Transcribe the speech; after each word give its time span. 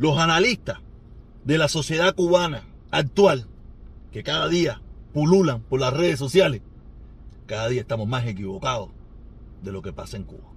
los 0.00 0.16
analistas 0.16 0.78
de 1.44 1.58
la 1.58 1.68
sociedad 1.68 2.14
cubana 2.14 2.64
actual, 2.90 3.46
que 4.10 4.22
cada 4.22 4.48
día 4.48 4.80
pululan 5.12 5.60
por 5.60 5.78
las 5.78 5.92
redes 5.92 6.18
sociales, 6.18 6.62
cada 7.46 7.68
día 7.68 7.82
estamos 7.82 8.08
más 8.08 8.26
equivocados 8.26 8.88
de 9.62 9.72
lo 9.72 9.82
que 9.82 9.92
pasa 9.92 10.16
en 10.16 10.24
Cuba. 10.24 10.48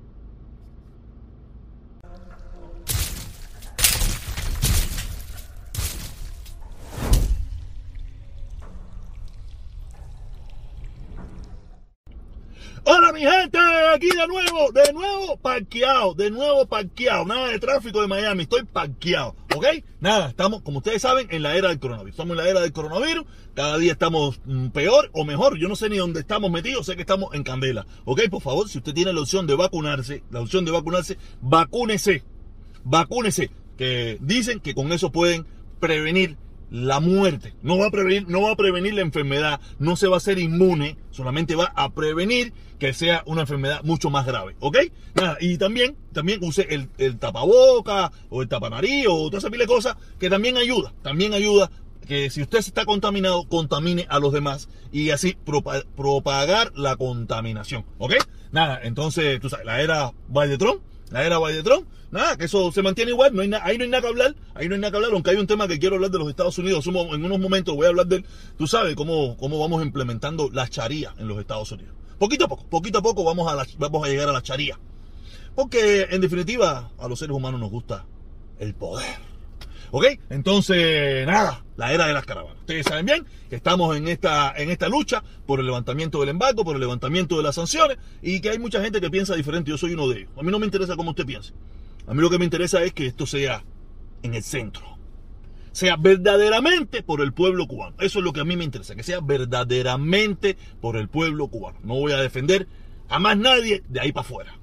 Mi 13.14 13.20
gente, 13.20 13.60
aquí 13.94 14.08
de 14.08 14.28
nuevo, 14.28 14.72
de 14.72 14.92
nuevo 14.92 15.38
parqueado, 15.38 16.16
de 16.16 16.32
nuevo 16.32 16.66
parqueado, 16.66 17.26
nada 17.26 17.50
de 17.50 17.60
tráfico 17.60 18.02
de 18.02 18.08
Miami, 18.08 18.44
estoy 18.44 18.64
parqueado, 18.64 19.36
¿ok? 19.56 19.66
Nada, 20.00 20.30
estamos, 20.30 20.64
como 20.64 20.80
ustedes 20.80 21.04
saben, 21.04 21.28
en 21.30 21.44
la 21.44 21.56
era 21.56 21.70
del 21.70 21.80
coronavirus, 21.80 22.14
estamos 22.14 22.32
en 22.32 22.44
la 22.44 22.50
era 22.50 22.62
del 22.62 22.74
coronavirus, 22.74 23.26
cada 23.54 23.78
día 23.78 23.92
estamos 23.92 24.42
mm, 24.46 24.70
peor 24.70 25.12
o 25.14 25.26
mejor, 25.26 25.60
yo 25.60 25.68
no 25.68 25.76
sé 25.76 25.90
ni 25.90 25.98
dónde 25.98 26.22
estamos 26.22 26.50
metidos, 26.50 26.88
sé 26.88 26.96
que 26.96 27.02
estamos 27.02 27.36
en 27.36 27.44
candela, 27.44 27.86
¿ok? 28.06 28.22
Por 28.32 28.42
favor, 28.42 28.68
si 28.68 28.80
usted 28.80 28.96
tiene 28.96 29.14
la 29.14 29.22
opción 29.22 29.46
de 29.46 29.56
vacunarse, 29.56 30.24
la 30.32 30.42
opción 30.42 30.66
de 30.66 30.72
vacunarse, 30.72 31.20
vacúnese, 31.40 32.24
vacúnese, 32.84 33.52
que 33.78 34.18
dicen 34.22 34.60
que 34.60 34.74
con 34.74 34.92
eso 34.92 35.12
pueden 35.12 35.46
prevenir 35.80 36.36
la 36.74 37.00
muerte. 37.00 37.54
No 37.62 37.78
va 37.78 37.86
a 37.86 37.92
prevenir, 37.92 38.28
no 38.28 38.42
va 38.42 38.52
a 38.52 38.56
prevenir 38.56 38.96
la 38.96 39.02
enfermedad, 39.02 39.62
no 39.78 39.96
se 39.96 40.08
va 40.08 40.16
a 40.16 40.18
hacer 40.18 40.40
inmune, 40.40 40.98
solamente 41.12 41.56
va 41.56 41.72
a 41.76 41.94
prevenir 41.94 42.52
que 42.80 42.94
sea 42.94 43.22
una 43.28 43.42
enfermedad 43.42 43.84
mucho 43.84 44.10
más 44.10 44.26
grave, 44.26 44.56
¿ok? 44.60 44.78
Nada, 45.14 45.38
y 45.40 45.60
también, 45.60 45.96
también 46.14 46.44
use 46.44 46.66
el, 46.74 46.90
el 46.98 47.20
tapaboca 47.20 48.12
o 48.32 48.42
el 48.42 48.50
tapanariz 48.50 49.06
o 49.08 49.28
toda 49.28 49.38
esa 49.38 49.52
pila 49.52 49.66
de 49.66 49.68
cosas 49.68 49.98
que 50.20 50.32
también 50.32 50.58
ayuda, 50.58 50.94
también 51.04 51.36
ayuda 51.36 51.70
que 52.08 52.32
si 52.32 52.42
usted 52.42 52.58
está 52.58 52.86
contaminado, 52.86 53.48
contamine 53.48 54.08
a 54.10 54.18
los 54.18 54.34
demás 54.34 54.68
y 54.92 55.12
así 55.12 55.38
propagar 55.96 56.72
la 56.76 56.96
contaminación, 56.96 57.86
¿ok? 58.00 58.16
Nada, 58.52 58.80
entonces, 58.82 59.40
tú 59.40 59.48
sabes, 59.48 59.68
la 59.68 59.80
era 59.80 60.12
Valdetrón 60.28 60.82
la 61.14 61.24
era 61.24 61.38
Biden 61.38 61.64
nada, 62.10 62.38
que 62.38 62.46
eso 62.46 62.72
se 62.72 62.82
mantiene 62.82 63.12
igual, 63.12 63.36
no 63.36 63.44
hay 63.44 63.52
ahí 63.62 63.78
no 63.78 63.84
hay 63.84 63.90
nada 63.90 64.02
que 64.02 64.08
hablar, 64.08 64.36
ahí 64.56 64.68
no 64.68 64.74
hay 64.74 64.82
nada 64.82 64.90
que 64.90 64.98
hablar, 64.98 65.12
aunque 65.14 65.30
hay 65.30 65.38
un 65.38 65.46
tema 65.46 65.68
que 65.68 65.78
quiero 65.78 65.96
hablar 65.96 66.10
de 66.10 66.18
los 66.18 66.28
Estados 66.28 66.58
Unidos, 66.58 66.88
en 66.88 67.26
unos 67.26 67.40
momentos 67.40 67.76
voy 67.76 67.86
a 67.86 67.90
hablar 67.90 68.08
de 68.08 68.18
él, 68.18 68.26
tú 68.58 68.66
sabes 68.66 68.96
cómo, 68.96 69.38
cómo 69.38 69.60
vamos 69.60 69.84
implementando 69.84 70.50
la 70.52 70.68
charía 70.68 71.14
en 71.20 71.28
los 71.28 71.40
Estados 71.40 71.72
Unidos. 71.72 71.94
Poquito 72.18 72.46
a 72.46 72.48
poco, 72.48 72.66
poquito 72.66 72.98
a 72.98 73.02
poco 73.04 73.24
vamos 73.24 73.52
a, 73.52 73.64
vamos 73.78 74.06
a 74.06 74.10
llegar 74.10 74.28
a 74.28 74.32
la 74.32 74.42
charía. 74.42 74.80
Porque 75.54 76.08
en 76.10 76.20
definitiva 76.20 76.92
a 76.98 77.08
los 77.08 77.20
seres 77.20 77.36
humanos 77.36 77.60
nos 77.60 77.70
gusta 77.70 78.06
el 78.58 78.74
poder. 78.74 79.33
¿Ok? 79.96 80.06
Entonces, 80.32 81.24
nada, 81.28 81.64
la 81.78 81.94
era 81.94 82.08
de 82.08 82.14
las 82.14 82.26
caravanas. 82.26 82.58
Ustedes 82.62 82.88
saben 82.88 83.06
bien 83.06 83.28
que 83.48 83.56
estamos 83.56 83.96
en 83.96 84.08
esta, 84.08 84.52
en 84.58 84.72
esta 84.72 84.90
lucha 84.90 85.24
por 85.46 85.60
el 85.60 85.68
levantamiento 85.68 86.20
del 86.20 86.30
embargo, 86.30 86.66
por 86.66 86.74
el 86.74 86.82
levantamiento 86.82 87.38
de 87.38 87.44
las 87.44 87.54
sanciones 87.54 88.00
y 88.24 88.40
que 88.42 88.50
hay 88.50 88.58
mucha 88.58 88.82
gente 88.82 89.00
que 89.00 89.12
piensa 89.12 89.36
diferente. 89.36 89.70
Yo 89.70 89.78
soy 89.78 89.94
uno 89.94 90.08
de 90.08 90.22
ellos. 90.22 90.32
A 90.36 90.42
mí 90.42 90.52
no 90.52 90.58
me 90.58 90.66
interesa 90.66 90.96
cómo 90.96 91.12
usted 91.12 91.28
piense. 91.28 91.54
A 92.08 92.16
mí 92.16 92.22
lo 92.24 92.32
que 92.32 92.40
me 92.40 92.46
interesa 92.46 92.82
es 92.82 92.92
que 92.92 93.06
esto 93.06 93.28
sea 93.28 93.64
en 94.24 94.34
el 94.34 94.42
centro. 94.42 94.98
Sea 95.74 95.96
verdaderamente 95.96 97.04
por 97.04 97.22
el 97.22 97.32
pueblo 97.32 97.68
cubano. 97.68 97.96
Eso 98.00 98.18
es 98.18 98.26
lo 98.26 98.34
que 98.34 98.40
a 98.40 98.46
mí 98.46 98.58
me 98.58 98.64
interesa. 98.64 98.96
Que 98.96 99.04
sea 99.04 99.20
verdaderamente 99.20 100.58
por 100.82 100.98
el 100.98 101.08
pueblo 101.08 101.50
cubano. 101.50 101.78
No 101.84 101.94
voy 101.94 102.14
a 102.14 102.18
defender 102.18 102.68
a 103.10 103.20
más 103.20 103.38
nadie 103.38 103.84
de 103.90 104.00
ahí 104.00 104.12
para 104.12 104.26
afuera. 104.26 104.60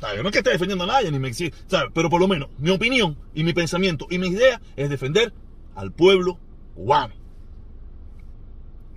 Yo 0.00 0.22
no 0.22 0.28
es 0.28 0.32
que 0.32 0.38
esté 0.38 0.50
defendiendo 0.50 0.84
a 0.84 0.86
nadie, 0.86 1.10
ni 1.10 1.18
me 1.18 1.32
¿sabes? 1.32 1.90
pero 1.94 2.10
por 2.10 2.20
lo 2.20 2.28
menos 2.28 2.48
mi 2.58 2.70
opinión 2.70 3.16
y 3.34 3.44
mi 3.44 3.52
pensamiento 3.52 4.06
y 4.10 4.18
mi 4.18 4.28
idea 4.28 4.60
es 4.76 4.90
defender 4.90 5.32
al 5.74 5.92
pueblo 5.92 6.38
cubano. 6.74 7.14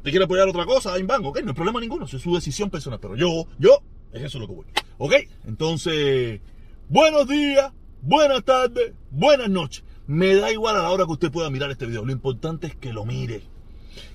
¿Te 0.03 0.11
quiere 0.11 0.25
apoyar 0.25 0.47
otra 0.47 0.65
cosa? 0.65 0.93
Ahí 0.93 1.03
van, 1.03 1.25
ok, 1.25 1.41
no 1.41 1.49
hay 1.49 1.55
problema 1.55 1.79
ninguno, 1.79 2.05
es 2.05 2.11
su 2.11 2.33
decisión 2.33 2.69
personal, 2.69 2.99
pero 2.99 3.15
yo, 3.15 3.47
yo, 3.57 3.81
es 4.11 4.23
eso 4.23 4.39
lo 4.39 4.47
que 4.47 4.53
voy. 4.53 4.65
Ok, 4.97 5.13
entonces, 5.45 6.41
buenos 6.89 7.27
días, 7.27 7.71
buenas 8.01 8.43
tardes, 8.43 8.93
buenas 9.11 9.49
noches. 9.49 9.83
Me 10.07 10.35
da 10.35 10.51
igual 10.51 10.75
a 10.75 10.83
la 10.83 10.89
hora 10.89 11.05
que 11.05 11.11
usted 11.11 11.31
pueda 11.31 11.49
mirar 11.49 11.71
este 11.71 11.85
video, 11.85 12.05
lo 12.05 12.11
importante 12.11 12.67
es 12.67 12.75
que 12.75 12.93
lo 12.93 13.05
mire 13.05 13.43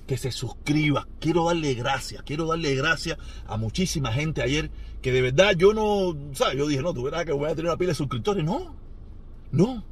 que 0.07 0.17
se 0.17 0.31
suscriba. 0.31 1.07
Quiero 1.19 1.45
darle 1.45 1.73
gracias, 1.73 2.23
quiero 2.23 2.45
darle 2.45 2.75
gracias 2.75 3.17
a 3.47 3.57
muchísima 3.57 4.11
gente 4.11 4.41
ayer 4.41 4.71
que 5.01 5.11
de 5.11 5.21
verdad 5.21 5.55
yo 5.55 5.73
no, 5.73 6.17
¿sabes? 6.33 6.57
Yo 6.57 6.67
dije, 6.67 6.81
no, 6.81 6.93
tú 6.93 7.03
verás 7.03 7.25
que 7.25 7.31
voy 7.31 7.45
a 7.45 7.55
tener 7.55 7.65
una 7.65 7.77
pila 7.77 7.89
de 7.89 7.95
suscriptores. 7.95 8.43
No, 8.43 8.75
no. 9.51 9.83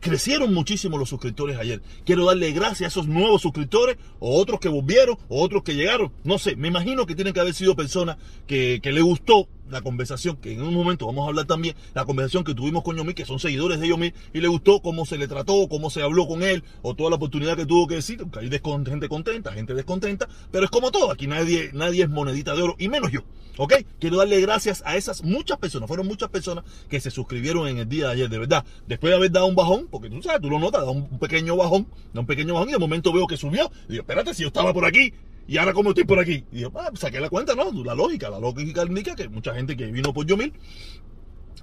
Crecieron 0.00 0.54
muchísimo 0.54 0.96
los 0.96 1.08
suscriptores 1.08 1.58
ayer. 1.58 1.82
Quiero 2.06 2.24
darle 2.24 2.52
gracias 2.52 2.82
a 2.82 2.86
esos 2.86 3.08
nuevos 3.08 3.42
suscriptores, 3.42 3.96
o 4.20 4.40
otros 4.40 4.60
que 4.60 4.68
volvieron, 4.68 5.18
o 5.28 5.42
otros 5.42 5.64
que 5.64 5.74
llegaron. 5.74 6.12
No 6.24 6.38
sé, 6.38 6.56
me 6.56 6.68
imagino 6.68 7.04
que 7.04 7.14
tienen 7.14 7.34
que 7.34 7.40
haber 7.40 7.52
sido 7.52 7.74
personas 7.74 8.16
que, 8.46 8.80
que 8.82 8.92
le 8.92 9.02
gustó 9.02 9.48
la 9.70 9.82
conversación, 9.82 10.36
que 10.36 10.52
en 10.52 10.62
un 10.62 10.74
momento 10.74 11.06
vamos 11.06 11.24
a 11.26 11.28
hablar 11.28 11.46
también, 11.46 11.74
la 11.94 12.04
conversación 12.04 12.44
que 12.44 12.54
tuvimos 12.54 12.82
con 12.82 12.96
Yomil, 12.96 13.14
que 13.14 13.24
son 13.24 13.38
seguidores 13.38 13.80
de 13.80 13.88
Yomil, 13.88 14.14
y 14.32 14.40
le 14.40 14.48
gustó 14.48 14.80
cómo 14.80 15.06
se 15.06 15.18
le 15.18 15.28
trató, 15.28 15.68
cómo 15.68 15.90
se 15.90 16.02
habló 16.02 16.26
con 16.26 16.42
él, 16.42 16.64
o 16.82 16.94
toda 16.94 17.10
la 17.10 17.16
oportunidad 17.16 17.56
que 17.56 17.66
tuvo 17.66 17.86
que 17.86 17.96
decir, 17.96 18.24
que 18.30 18.38
hay 18.38 18.50
gente 18.50 19.08
contenta, 19.08 19.52
gente 19.52 19.74
descontenta, 19.74 20.28
pero 20.50 20.64
es 20.64 20.70
como 20.70 20.90
todo, 20.90 21.10
aquí 21.10 21.26
nadie, 21.26 21.70
nadie 21.72 22.04
es 22.04 22.10
monedita 22.10 22.54
de 22.54 22.62
oro, 22.62 22.76
y 22.78 22.88
menos 22.88 23.10
yo, 23.12 23.20
¿ok? 23.56 23.74
Quiero 23.98 24.16
darle 24.18 24.40
gracias 24.40 24.82
a 24.86 24.96
esas 24.96 25.22
muchas 25.22 25.58
personas, 25.58 25.88
fueron 25.88 26.06
muchas 26.06 26.28
personas 26.28 26.64
que 26.88 27.00
se 27.00 27.10
suscribieron 27.10 27.68
en 27.68 27.78
el 27.78 27.88
día 27.88 28.06
de 28.06 28.12
ayer, 28.12 28.28
de 28.28 28.38
verdad, 28.38 28.64
después 28.86 29.10
de 29.10 29.16
haber 29.16 29.30
dado 29.30 29.46
un 29.46 29.54
bajón, 29.54 29.88
porque 29.90 30.10
tú 30.10 30.22
sabes, 30.22 30.40
tú 30.40 30.50
lo 30.50 30.58
notas, 30.58 30.82
da 30.84 30.90
un 30.90 31.18
pequeño 31.18 31.56
bajón, 31.56 31.86
da 32.12 32.20
un 32.20 32.26
pequeño 32.26 32.54
bajón, 32.54 32.70
y 32.70 32.72
de 32.72 32.78
momento 32.78 33.12
veo 33.12 33.26
que 33.26 33.36
subió, 33.36 33.70
y 33.88 33.92
digo, 33.92 34.02
espérate, 34.02 34.34
si 34.34 34.42
yo 34.42 34.48
estaba 34.48 34.72
por 34.72 34.84
aquí, 34.84 35.12
y 35.48 35.56
ahora 35.56 35.72
como 35.72 35.90
estoy 35.90 36.04
por 36.04 36.20
aquí. 36.20 36.44
Y 36.52 36.60
yo, 36.60 36.72
ah, 36.74 36.88
pues 36.90 37.00
saqué 37.00 37.18
la 37.18 37.30
cuenta, 37.30 37.54
¿no? 37.54 37.72
La 37.82 37.94
lógica, 37.94 38.28
la 38.28 38.38
lógica 38.38 38.84
indica 38.84 39.16
que 39.16 39.28
mucha 39.28 39.54
gente 39.54 39.76
que 39.76 39.86
vino 39.86 40.12
por 40.12 40.26
Yomil, 40.26 40.52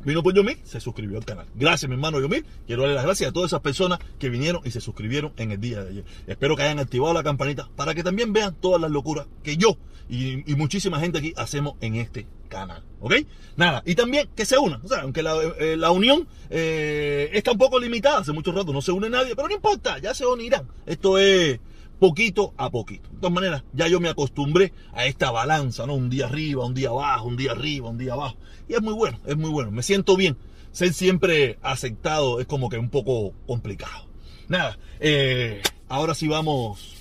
vino 0.04 0.24
por 0.24 0.34
Yomil, 0.34 0.58
se 0.64 0.80
suscribió 0.80 1.20
al 1.20 1.26
canal. 1.26 1.46
Gracias, 1.54 1.88
mi 1.88 1.94
hermano 1.94 2.20
Yomil. 2.20 2.44
Quiero 2.66 2.82
darle 2.82 2.96
las 2.96 3.06
gracias 3.06 3.30
a 3.30 3.34
todas 3.34 3.50
esas 3.50 3.62
personas 3.62 4.00
que 4.18 4.30
vinieron 4.30 4.62
y 4.66 4.72
se 4.72 4.82
suscribieron 4.82 5.34
en 5.38 5.52
el 5.52 5.62
día 5.62 5.84
de 5.84 5.90
ayer. 5.92 6.06
Espero 6.26 6.56
que 6.56 6.64
hayan 6.64 6.80
activado 6.80 7.14
la 7.14 7.24
campanita 7.24 7.70
para 7.76 7.94
que 7.94 8.04
también 8.04 8.34
vean 8.34 8.56
todas 8.60 8.82
las 8.82 8.90
locuras 8.90 9.28
que 9.44 9.56
yo 9.56 9.78
y, 10.10 10.56
muchísima 10.56 11.00
gente 11.00 11.20
aquí 11.20 11.34
hacemos 11.36 11.76
en 11.82 11.96
este 11.96 12.28
canal. 12.50 12.84
¿Ok? 13.00 13.14
Nada. 13.56 13.84
Y 13.86 13.96
también 13.96 14.30
que 14.36 14.46
se 14.46 14.58
unan. 14.58 14.82
O 14.84 14.88
sea, 14.88 15.02
aunque 15.02 15.24
la, 15.24 15.36
eh, 15.60 15.78
unión 15.90 16.28
eh, 16.50 17.30
está 17.34 17.52
un 17.52 17.58
poco 17.58 17.80
limitada, 17.80 18.20
hace 18.20 18.32
mucho 18.32 18.52
rato 18.52 18.74
no 18.74 18.82
se 18.82 18.92
une 18.92 19.10
nadie, 19.10 19.36
pero 19.36 19.48
no 19.48 19.54
importa, 19.54 19.98
ya 20.00 20.14
se 20.14 20.26
unirán. 20.26 20.68
Esto 20.86 21.18
es 21.18 21.60
poquito 22.00 22.54
a 22.58 22.70
poquito. 22.70 23.10
De 23.10 23.18
todas 23.18 23.34
maneras, 23.34 23.64
ya 23.74 23.88
yo 23.88 24.00
me 24.00 24.10
acostumbré 24.10 24.74
a 24.94 25.06
esta 25.06 25.32
balanza, 25.32 25.86
¿no? 25.86 25.96
Un 25.96 26.10
día 26.10 26.26
arriba, 26.26 26.66
un 26.66 26.74
día 26.74 26.90
abajo, 26.90 27.28
un 27.28 27.38
día 27.38 27.52
arriba, 27.52 27.90
un 27.90 27.98
día 27.98 28.14
abajo. 28.14 28.38
Y 28.68 28.74
es 28.74 28.82
muy 28.82 28.94
bueno, 28.94 29.20
es 29.26 29.38
muy 29.38 29.50
bueno. 29.50 29.72
Me 29.72 29.84
siento 29.84 30.16
bien. 30.16 30.38
Ser 30.72 30.94
siempre 30.94 31.58
aceptado 31.62 32.40
es 32.42 32.48
como 32.48 32.70
que 32.70 32.78
un 32.78 32.90
poco 32.90 33.34
complicado. 33.48 34.08
Nada, 34.48 34.78
eh, 35.00 35.62
ahora 35.88 36.14
sí 36.14 36.28
vamos 36.28 36.95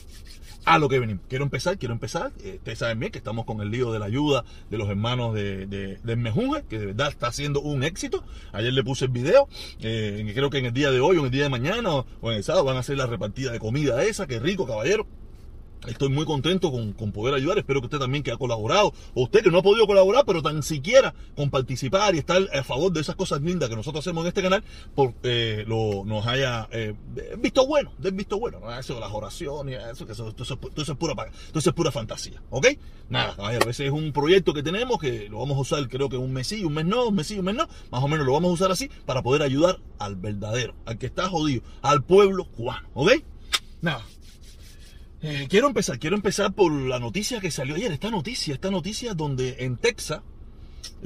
a 0.64 0.78
lo 0.78 0.88
que 0.88 0.98
venimos. 0.98 1.24
Quiero 1.28 1.44
empezar, 1.44 1.78
quiero 1.78 1.94
empezar. 1.94 2.32
Eh, 2.42 2.54
ustedes 2.58 2.78
saben 2.78 2.98
bien 2.98 3.12
que 3.12 3.18
estamos 3.18 3.44
con 3.44 3.60
el 3.60 3.70
lío 3.70 3.92
de 3.92 3.98
la 3.98 4.06
ayuda 4.06 4.44
de 4.70 4.78
los 4.78 4.88
hermanos 4.88 5.34
de, 5.34 5.66
de, 5.66 6.16
Mejunje, 6.16 6.64
que 6.68 6.78
de 6.78 6.86
verdad 6.86 7.08
está 7.08 7.26
haciendo 7.26 7.60
un 7.60 7.82
éxito. 7.82 8.24
Ayer 8.52 8.72
le 8.72 8.82
puse 8.84 9.06
el 9.06 9.10
video. 9.10 9.48
Eh, 9.80 10.30
creo 10.34 10.50
que 10.50 10.58
en 10.58 10.66
el 10.66 10.72
día 10.72 10.90
de 10.90 11.00
hoy 11.00 11.16
o 11.16 11.20
en 11.20 11.26
el 11.26 11.30
día 11.30 11.44
de 11.44 11.50
mañana 11.50 11.90
o 11.94 12.30
en 12.30 12.36
el 12.36 12.44
sábado 12.44 12.64
van 12.64 12.76
a 12.76 12.80
hacer 12.80 12.96
la 12.96 13.06
repartida 13.06 13.52
de 13.52 13.58
comida 13.58 14.02
esa. 14.04 14.26
Qué 14.26 14.38
rico, 14.38 14.66
caballero. 14.66 15.06
Estoy 15.86 16.08
muy 16.08 16.24
contento 16.24 16.70
con, 16.70 16.94
poder 17.12 17.34
ayudar. 17.34 17.58
Espero 17.58 17.80
que 17.80 17.86
usted 17.86 17.98
también 17.98 18.22
que 18.22 18.32
ha 18.32 18.36
colaborado, 18.36 18.92
o 19.14 19.24
usted 19.24 19.42
que 19.42 19.50
no 19.50 19.58
ha 19.58 19.62
podido 19.62 19.86
colaborar, 19.86 20.24
pero 20.26 20.42
tan 20.42 20.62
siquiera 20.62 21.14
con 21.36 21.50
participar 21.50 22.14
y 22.14 22.18
estar 22.18 22.42
a 22.52 22.62
favor 22.64 22.92
de 22.92 23.00
esas 23.00 23.16
cosas 23.16 23.40
lindas 23.42 23.68
que 23.68 23.76
nosotros 23.76 24.04
hacemos 24.04 24.24
en 24.24 24.28
este 24.28 24.42
canal, 24.42 24.64
por, 24.94 25.14
eh, 25.22 25.64
lo, 25.66 26.04
nos 26.04 26.26
haya 26.26 26.68
eh, 26.72 26.94
visto 27.38 27.66
bueno, 27.66 27.92
del 27.98 28.12
visto 28.12 28.38
bueno. 28.38 28.60
¿no? 28.60 28.76
Eso, 28.78 28.98
las 28.98 29.12
oraciones, 29.12 29.80
eso, 29.92 30.06
que 30.06 30.12
eso, 30.12 30.34
eso, 30.36 30.54
es 30.54 30.98
pura, 30.98 31.14
eso 31.54 31.70
es 31.70 31.74
pura 31.74 31.90
fantasía. 31.90 32.42
¿Ok? 32.50 32.66
Nada, 33.08 33.34
a 33.38 33.50
veces 33.50 33.80
es 33.80 33.92
un 33.92 34.12
proyecto 34.12 34.54
que 34.54 34.62
tenemos 34.62 34.98
que 34.98 35.28
lo 35.28 35.38
vamos 35.38 35.56
a 35.58 35.60
usar, 35.60 35.88
creo 35.88 36.08
que 36.08 36.16
un 36.16 36.32
mes 36.32 36.46
sí, 36.46 36.64
un 36.64 36.72
mes 36.72 36.86
no, 36.86 37.08
un 37.08 37.14
mes 37.14 37.26
sí, 37.26 37.38
un 37.38 37.44
mes 37.44 37.54
no. 37.54 37.68
Más 37.90 38.02
o 38.02 38.08
menos 38.08 38.26
lo 38.26 38.32
vamos 38.32 38.50
a 38.50 38.54
usar 38.54 38.70
así 38.70 38.90
para 39.06 39.22
poder 39.22 39.42
ayudar 39.42 39.78
al 39.98 40.16
verdadero, 40.16 40.74
al 40.86 40.98
que 40.98 41.06
está 41.06 41.28
jodido, 41.28 41.62
al 41.82 42.02
pueblo 42.02 42.44
cubano. 42.44 42.88
¿Ok? 42.94 43.12
Nada. 43.82 44.02
Eh, 45.26 45.46
quiero 45.48 45.68
empezar, 45.68 45.98
quiero 45.98 46.16
empezar 46.16 46.52
por 46.52 46.70
la 46.70 46.98
noticia 46.98 47.40
que 47.40 47.50
salió 47.50 47.76
ayer, 47.76 47.90
esta 47.90 48.10
noticia, 48.10 48.52
esta 48.52 48.70
noticia 48.70 49.14
donde 49.14 49.56
en 49.60 49.78
Texas, 49.78 50.20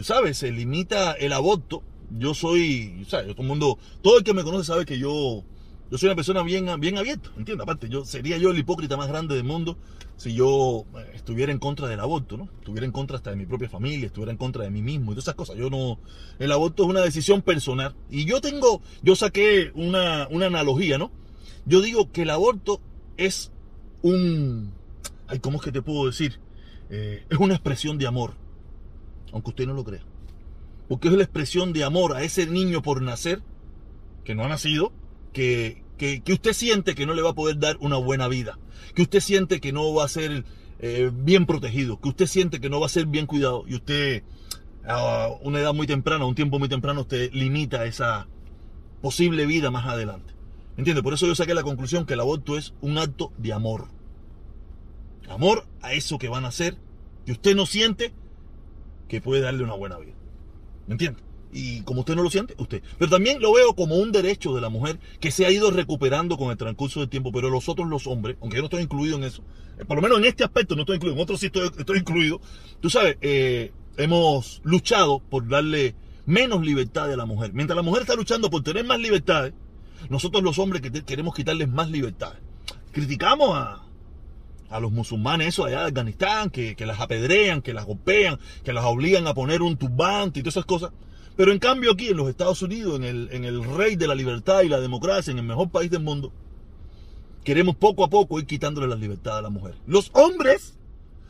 ¿sabes? 0.03 0.38
Se 0.38 0.50
limita 0.50 1.12
el 1.12 1.32
aborto. 1.32 1.85
Yo 2.11 2.35
soy, 2.35 3.06
¿sabes? 3.09 3.29
Todo 3.29 3.43
el 3.43 3.49
mundo, 3.49 3.79
todo 4.03 4.19
el 4.19 4.25
que 4.25 4.35
me 4.35 4.43
conoce 4.43 4.65
sabe 4.65 4.87
que 4.87 4.99
yo 4.99 5.44
Yo 5.88 5.99
soy 5.99 6.09
una 6.09 6.17
persona 6.17 6.43
bien, 6.43 6.69
bien 6.81 6.99
abierta, 6.99 7.31
¿entiendes? 7.37 7.62
Aparte, 7.62 7.88
yo 7.88 8.05
sería 8.05 8.38
yo 8.38 8.50
el 8.50 8.59
hipócrita 8.59 8.97
más 8.97 9.06
grande 9.06 9.37
del 9.37 9.44
mundo 9.44 9.79
si 10.17 10.35
yo 10.35 10.85
eh, 10.97 11.12
estuviera 11.15 11.53
en 11.53 11.61
contra 11.61 11.87
del 11.87 12.00
aborto, 12.00 12.37
¿no? 12.37 12.49
Estuviera 12.59 12.87
en 12.87 12.91
contra 12.91 13.19
hasta 13.19 13.31
de 13.31 13.37
mi 13.37 13.47
propia 13.47 13.69
familia, 13.69 14.06
estuviera 14.06 14.32
en 14.32 14.37
contra 14.37 14.65
de 14.65 14.70
mí 14.70 14.82
mismo 14.82 15.12
y 15.12 15.15
todas 15.15 15.26
esas 15.26 15.37
cosas. 15.37 15.56
Yo 15.56 15.70
no. 15.70 16.00
El 16.41 16.50
aborto 16.50 16.82
es 16.82 16.88
una 16.88 17.03
decisión 17.03 17.41
personal. 17.41 17.94
Y 18.11 18.25
yo 18.25 18.41
tengo. 18.41 18.82
Yo 19.00 19.15
saqué 19.15 19.70
una, 19.76 20.26
una 20.29 20.47
analogía, 20.47 20.99
¿no? 20.99 21.12
Yo 21.67 21.81
digo 21.82 22.11
que 22.11 22.23
el 22.23 22.31
aborto 22.31 22.81
es 23.17 23.53
un. 24.02 24.72
Ay, 25.26 25.40
¿cómo 25.40 25.58
es 25.58 25.64
que 25.64 25.72
te 25.72 25.82
puedo 25.82 26.06
decir? 26.06 26.40
Eh, 26.90 27.24
es 27.28 27.38
una 27.38 27.54
expresión 27.54 27.98
de 27.98 28.06
amor. 28.06 28.34
Aunque 29.32 29.50
usted 29.50 29.66
no 29.66 29.74
lo 29.74 29.84
crea. 29.84 30.02
Porque 30.88 31.08
es 31.08 31.14
la 31.14 31.22
expresión 31.22 31.72
de 31.72 31.84
amor 31.84 32.14
a 32.14 32.22
ese 32.22 32.46
niño 32.46 32.80
por 32.82 33.02
nacer, 33.02 33.42
que 34.24 34.34
no 34.34 34.44
ha 34.44 34.48
nacido, 34.48 34.92
que, 35.32 35.82
usted 36.30 36.52
siente 36.52 36.94
que 36.94 37.06
no 37.06 37.14
le 37.14 37.22
va 37.22 37.30
a 37.30 37.34
poder 37.34 37.58
dar 37.58 37.76
una 37.80 37.96
buena 37.96 38.28
vida, 38.28 38.58
que 38.94 39.02
usted 39.02 39.20
siente 39.20 39.60
que 39.60 39.72
no 39.72 39.92
va 39.92 40.04
a 40.04 40.08
ser 40.08 40.44
eh, 40.78 41.10
bien 41.12 41.44
protegido, 41.44 42.00
que 42.00 42.08
usted 42.08 42.26
siente 42.26 42.60
que 42.60 42.70
no 42.70 42.80
va 42.80 42.86
a 42.86 42.90
ser 42.90 43.06
bien 43.06 43.26
cuidado 43.26 43.64
y 43.68 43.74
usted 43.74 44.22
a 44.86 45.28
una 45.42 45.60
edad 45.60 45.74
muy 45.74 45.86
temprana, 45.86 46.24
a 46.24 46.26
un 46.26 46.34
tiempo 46.34 46.58
muy 46.58 46.68
temprano, 46.68 47.02
usted 47.02 47.30
limita 47.32 47.84
esa 47.84 48.26
posible 49.02 49.44
vida 49.44 49.70
más 49.70 49.86
adelante. 49.86 50.38
¿Entiende? 50.78 51.02
Por 51.02 51.12
eso 51.12 51.26
yo 51.26 51.34
saqué 51.34 51.54
la 51.54 51.62
conclusión 51.62 52.06
que 52.06 52.14
el 52.14 52.20
aborto 52.20 52.56
es 52.56 52.72
un 52.80 52.96
acto 52.96 53.32
de 53.36 53.52
amor. 53.52 53.88
Amor 55.28 55.66
a 55.82 55.92
eso 55.92 56.19
que 56.19 56.28
van 56.28 56.46
a 56.46 56.48
hacer, 56.48 56.78
que 57.26 57.32
usted 57.32 57.54
no 57.54 57.66
siente 57.66 58.14
que 59.08 59.20
puede 59.20 59.42
darle 59.42 59.64
una 59.64 59.75
buena 59.75 59.98
vida. 59.98 60.14
¿Me 60.86 60.94
entiende? 60.94 61.28
y 61.52 61.80
como 61.82 62.00
usted 62.00 62.14
no 62.14 62.22
lo 62.22 62.30
siente, 62.30 62.54
usted. 62.58 62.82
Pero 62.98 63.10
también 63.10 63.40
lo 63.40 63.52
veo 63.52 63.75
como 63.75 63.96
un 63.96 64.12
derecho 64.12 64.54
de 64.54 64.60
la 64.60 64.69
mujer 64.69 64.98
que 65.20 65.30
se 65.30 65.46
ha 65.46 65.50
ido 65.50 65.70
recuperando 65.70 66.36
con 66.36 66.50
el 66.50 66.56
transcurso 66.56 67.00
del 67.00 67.08
tiempo, 67.08 67.32
pero 67.32 67.50
los 67.50 67.69
otros, 67.69 67.88
los 67.88 68.06
hombres, 68.06 68.36
aunque 68.40 68.56
yo 68.56 68.62
no 68.62 68.66
estoy 68.66 68.82
incluido 68.82 69.16
en 69.16 69.24
eso, 69.24 69.42
eh, 69.78 69.84
por 69.84 69.96
lo 69.96 70.02
menos 70.02 70.19
en 70.19 70.26
este 70.26 70.44
aspecto 70.44 70.74
no 70.74 70.82
estoy 70.82 70.96
incluido, 70.96 71.16
en 71.16 71.22
otros 71.22 71.40
sí 71.40 71.46
estoy, 71.46 71.98
incluido, 71.98 72.40
tú 72.81 72.90
sabes, 72.90 73.16
eh, 73.20 73.72
hemos 73.96 74.60
luchado 74.64 75.20
por 75.20 75.48
darle 75.48 75.94
menos 76.26 76.64
libertad 76.64 77.10
a 77.10 77.16
la 77.16 77.24
mujer. 77.24 77.52
Mientras 77.54 77.76
la 77.76 77.82
mujer 77.82 78.02
está 78.02 78.14
luchando 78.14 78.50
por 78.50 78.62
tener 78.62 78.84
más 78.84 79.00
libertades, 79.00 79.54
nosotros 80.08 80.42
los 80.42 80.58
hombres 80.58 80.82
que 80.82 80.90
queremos 81.04 81.34
quitarles 81.34 81.68
más 81.68 81.90
libertades. 81.90 82.40
Criticamos 82.92 83.50
a, 83.54 83.82
a 84.70 84.80
los 84.80 84.92
musulmanes 84.92 85.48
eso 85.48 85.64
allá 85.64 85.80
de 85.80 85.86
Afganistán, 85.86 86.50
que, 86.50 86.76
que 86.76 86.86
las 86.86 87.00
apedrean, 87.00 87.62
que 87.62 87.74
las 87.74 87.84
golpean, 87.84 88.38
que 88.64 88.72
las 88.72 88.84
obligan 88.84 89.26
a 89.26 89.34
poner 89.34 89.62
un 89.62 89.76
turbante 89.76 90.40
y 90.40 90.42
todas 90.42 90.54
esas 90.54 90.66
cosas. 90.66 90.90
Pero 91.36 91.52
en 91.52 91.58
cambio 91.58 91.92
aquí 91.92 92.08
en 92.08 92.16
los 92.16 92.28
Estados 92.28 92.62
Unidos, 92.62 92.96
en 92.96 93.04
el, 93.04 93.28
en 93.30 93.44
el 93.44 93.62
rey 93.64 93.96
de 93.96 94.08
la 94.08 94.14
libertad 94.14 94.62
y 94.62 94.68
la 94.68 94.80
democracia, 94.80 95.30
en 95.30 95.38
el 95.38 95.44
mejor 95.44 95.70
país 95.70 95.90
del 95.90 96.02
mundo, 96.02 96.32
queremos 97.44 97.76
poco 97.76 98.04
a 98.04 98.10
poco 98.10 98.38
ir 98.40 98.46
quitándole 98.46 98.88
la 98.88 98.96
libertad 98.96 99.38
a 99.38 99.42
la 99.42 99.48
mujer. 99.48 99.74
Los 99.86 100.10
hombres, 100.14 100.74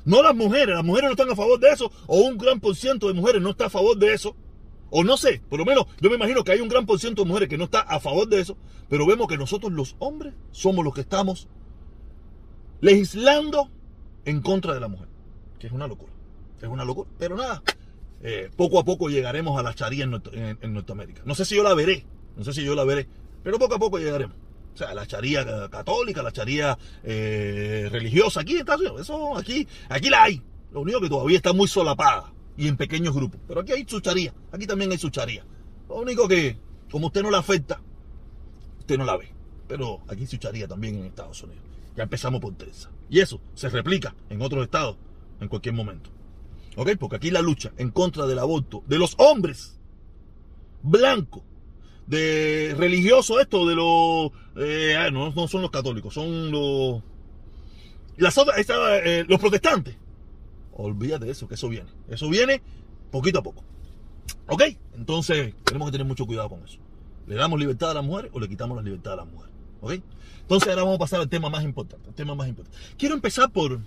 no 0.04 0.22
las 0.22 0.34
mujeres, 0.34 0.74
las 0.74 0.84
mujeres 0.84 1.08
no 1.08 1.12
están 1.12 1.30
a 1.30 1.36
favor 1.36 1.60
de 1.60 1.70
eso, 1.70 1.92
o 2.06 2.20
un 2.20 2.38
gran 2.38 2.58
por 2.58 2.74
ciento 2.74 3.06
de 3.06 3.14
mujeres 3.14 3.42
no 3.42 3.50
está 3.50 3.66
a 3.66 3.70
favor 3.70 3.98
de 3.98 4.14
eso. 4.14 4.34
O 4.90 5.04
no 5.04 5.16
sé, 5.16 5.42
por 5.48 5.58
lo 5.58 5.64
menos 5.64 5.86
yo 6.00 6.08
me 6.08 6.16
imagino 6.16 6.42
que 6.42 6.52
hay 6.52 6.60
un 6.60 6.68
gran 6.68 6.86
por 6.86 6.98
ciento 6.98 7.22
de 7.22 7.28
mujeres 7.28 7.48
que 7.48 7.58
no 7.58 7.64
está 7.64 7.80
a 7.80 8.00
favor 8.00 8.26
de 8.28 8.40
eso, 8.40 8.56
pero 8.88 9.06
vemos 9.06 9.28
que 9.28 9.36
nosotros 9.36 9.72
los 9.72 9.96
hombres 9.98 10.34
somos 10.50 10.84
los 10.84 10.94
que 10.94 11.02
estamos 11.02 11.48
legislando 12.80 13.70
en 14.24 14.40
contra 14.40 14.72
de 14.72 14.80
la 14.80 14.88
mujer, 14.88 15.08
que 15.58 15.66
es 15.66 15.72
una 15.72 15.86
locura, 15.86 16.12
es 16.60 16.68
una 16.68 16.84
locura, 16.84 17.08
pero 17.18 17.36
nada, 17.36 17.62
eh, 18.22 18.50
poco 18.56 18.78
a 18.78 18.84
poco 18.84 19.08
llegaremos 19.08 19.58
a 19.58 19.62
la 19.62 19.74
charía 19.74 20.04
en, 20.04 20.72
Norteamérica. 20.72 21.22
No 21.24 21.34
sé 21.34 21.44
si 21.44 21.54
yo 21.54 21.62
la 21.62 21.74
veré, 21.74 22.06
no 22.36 22.44
sé 22.44 22.54
si 22.54 22.64
yo 22.64 22.74
la 22.74 22.84
veré, 22.84 23.06
pero 23.42 23.58
poco 23.58 23.74
a 23.74 23.78
poco 23.78 23.98
llegaremos. 23.98 24.36
O 24.74 24.76
sea, 24.78 24.94
la 24.94 25.06
charía 25.06 25.44
católica, 25.68 26.22
la 26.22 26.32
charía 26.32 26.78
eh, 27.02 27.88
religiosa, 27.90 28.40
aquí 28.40 28.58
en 28.58 28.66
eso 29.00 29.36
aquí, 29.36 29.66
aquí 29.88 30.08
la 30.08 30.22
hay. 30.22 30.42
Lo 30.72 30.80
único 30.80 31.00
que 31.00 31.08
todavía 31.08 31.36
está 31.36 31.52
muy 31.52 31.66
solapada 31.66 32.32
y 32.58 32.66
en 32.66 32.76
pequeños 32.76 33.14
grupos. 33.14 33.40
Pero 33.46 33.60
aquí 33.60 33.72
hay 33.72 33.86
su 33.88 34.00
charía, 34.00 34.34
aquí 34.52 34.66
también 34.66 34.90
hay 34.90 34.98
su 34.98 35.08
charía. 35.08 35.44
Lo 35.88 35.96
único 35.96 36.28
que, 36.28 36.58
como 36.90 37.06
usted 37.06 37.22
no 37.22 37.30
la 37.30 37.38
afecta, 37.38 37.80
usted 38.80 38.98
no 38.98 39.04
la 39.04 39.16
ve. 39.16 39.32
Pero 39.68 40.00
aquí 40.08 40.22
hay 40.22 40.26
su 40.26 40.36
charía 40.36 40.66
también 40.66 40.96
en 40.96 41.04
Estados 41.04 41.42
Unidos. 41.42 41.62
Ya 41.96 42.02
empezamos 42.02 42.40
por 42.40 42.54
Texas. 42.54 42.90
Y 43.08 43.20
eso 43.20 43.40
se 43.54 43.68
replica 43.68 44.14
en 44.28 44.42
otros 44.42 44.64
estados 44.64 44.96
en 45.40 45.48
cualquier 45.48 45.74
momento. 45.74 46.10
¿Ok? 46.76 46.90
Porque 46.98 47.16
aquí 47.16 47.30
la 47.30 47.42
lucha 47.42 47.72
en 47.76 47.90
contra 47.90 48.26
del 48.26 48.40
aborto 48.40 48.82
de 48.86 48.98
los 48.98 49.14
hombres 49.18 49.78
blancos, 50.82 51.42
de 52.06 52.74
religiosos 52.76 53.40
esto, 53.40 53.66
de 53.68 53.74
los... 53.76 54.32
Eh, 54.56 54.96
ah, 54.98 55.10
no, 55.10 55.30
no 55.30 55.46
son 55.46 55.62
los 55.62 55.70
católicos, 55.70 56.12
son 56.12 56.50
los... 56.50 57.02
Las 58.16 58.36
otras, 58.36 58.58
eh, 58.68 59.24
los 59.28 59.38
protestantes. 59.38 59.96
Olvídate 60.78 61.26
de 61.26 61.32
eso, 61.32 61.48
que 61.48 61.56
eso 61.56 61.68
viene. 61.68 61.88
Eso 62.08 62.30
viene 62.30 62.62
poquito 63.10 63.40
a 63.40 63.42
poco. 63.42 63.64
¿Ok? 64.48 64.62
Entonces, 64.96 65.54
tenemos 65.64 65.88
que 65.88 65.92
tener 65.92 66.06
mucho 66.06 66.24
cuidado 66.24 66.48
con 66.48 66.62
eso. 66.64 66.78
¿Le 67.26 67.34
damos 67.34 67.58
libertad 67.58 67.90
a 67.90 67.94
la 67.94 68.02
mujer 68.02 68.30
o 68.32 68.40
le 68.40 68.48
quitamos 68.48 68.76
la 68.76 68.82
libertad 68.82 69.14
a 69.14 69.16
la 69.16 69.24
mujer? 69.24 69.50
¿Ok? 69.80 69.92
Entonces 70.40 70.68
ahora 70.70 70.82
vamos 70.82 70.96
a 70.96 71.00
pasar 71.00 71.20
al 71.20 71.28
tema 71.28 71.50
más 71.50 71.64
importante. 71.64 72.10
Tema 72.12 72.34
más 72.34 72.48
importante. 72.48 72.78
Quiero 72.96 73.16
empezar 73.16 73.50
por, 73.50 73.80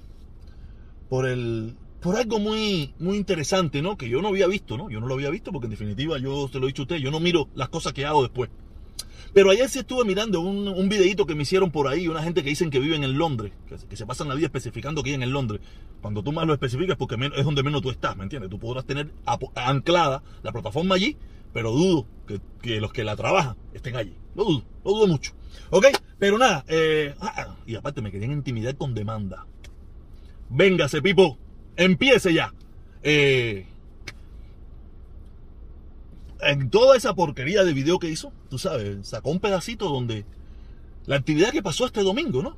por 1.09 1.25
el, 1.25 1.75
por 2.01 2.17
algo 2.17 2.39
muy, 2.39 2.93
muy 2.99 3.17
interesante, 3.17 3.81
¿no? 3.81 3.97
Que 3.97 4.09
yo 4.09 4.21
no 4.21 4.27
había 4.27 4.47
visto, 4.47 4.77
¿no? 4.77 4.89
Yo 4.89 4.99
no 4.99 5.07
lo 5.07 5.13
había 5.13 5.29
visto 5.29 5.51
porque 5.51 5.67
en 5.67 5.71
definitiva 5.71 6.17
yo 6.19 6.49
te 6.51 6.59
lo 6.59 6.65
he 6.65 6.67
dicho 6.67 6.81
a 6.81 6.85
usted, 6.85 6.97
yo 6.97 7.09
no 7.09 7.19
miro 7.19 7.47
las 7.55 7.69
cosas 7.69 7.93
que 7.93 8.05
hago 8.05 8.21
después. 8.21 8.49
Pero 9.33 9.49
ayer 9.49 9.69
sí 9.69 9.79
estuve 9.79 10.03
mirando 10.03 10.41
un, 10.41 10.67
un 10.67 10.89
videito 10.89 11.25
que 11.25 11.35
me 11.35 11.43
hicieron 11.43 11.71
por 11.71 11.87
ahí, 11.87 12.07
una 12.07 12.21
gente 12.21 12.43
que 12.43 12.49
dicen 12.49 12.69
que 12.69 12.79
viven 12.79 13.03
en 13.03 13.17
Londres, 13.17 13.53
que, 13.67 13.95
se 13.95 14.05
pasan 14.05 14.27
la 14.27 14.35
vida 14.35 14.47
especificando 14.47 15.03
que 15.03 15.09
viven 15.09 15.23
en 15.23 15.31
Londres. 15.31 15.61
Cuando 16.01 16.21
tú 16.21 16.33
más 16.33 16.45
lo 16.45 16.53
especificas, 16.53 16.97
porque 16.97 17.15
es 17.35 17.45
donde 17.45 17.63
menos 17.63 17.81
tú 17.81 17.89
estás, 17.89 18.17
¿me 18.17 18.23
entiendes? 18.23 18.49
Tú 18.49 18.59
podrás 18.59 18.85
tener 18.85 19.11
anclada 19.55 20.21
la 20.43 20.51
plataforma 20.51 20.95
allí, 20.95 21.15
pero 21.53 21.71
dudo 21.71 22.05
que, 22.61 22.81
los 22.81 22.91
que 22.91 23.03
la 23.03 23.15
trabajan 23.15 23.55
estén 23.73 23.95
allí. 23.95 24.15
Lo 24.35 24.43
dudo, 24.43 24.63
lo 24.83 24.91
dudo 24.91 25.07
mucho. 25.07 25.31
¿Ok? 25.69 25.85
Pero 26.19 26.37
nada, 26.37 26.65
eh, 26.67 27.15
ah, 27.21 27.55
y 27.65 27.75
aparte 27.75 28.01
me 28.01 28.11
querían 28.11 28.31
intimidar 28.31 28.75
con 28.75 28.93
demanda. 28.93 29.45
Véngase, 30.49 31.01
Pipo 31.01 31.37
empiece 31.77 32.33
ya. 32.33 32.53
Eh, 33.03 33.65
en 36.41 36.69
toda 36.69 36.97
esa 36.97 37.13
porquería 37.13 37.63
de 37.63 37.73
video 37.73 37.99
que 37.99 38.09
hizo, 38.09 38.33
tú 38.49 38.57
sabes, 38.57 39.07
sacó 39.07 39.29
un 39.29 39.39
pedacito 39.39 39.89
donde 39.89 40.25
la 41.05 41.15
actividad 41.15 41.51
que 41.51 41.63
pasó 41.63 41.85
este 41.85 42.03
domingo, 42.03 42.41
¿no? 42.41 42.57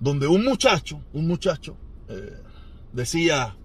Donde 0.00 0.26
un 0.26 0.44
muchacho, 0.44 1.00
un 1.12 1.26
muchacho, 1.26 1.76
eh, 2.08 2.38
decía, 2.92 3.56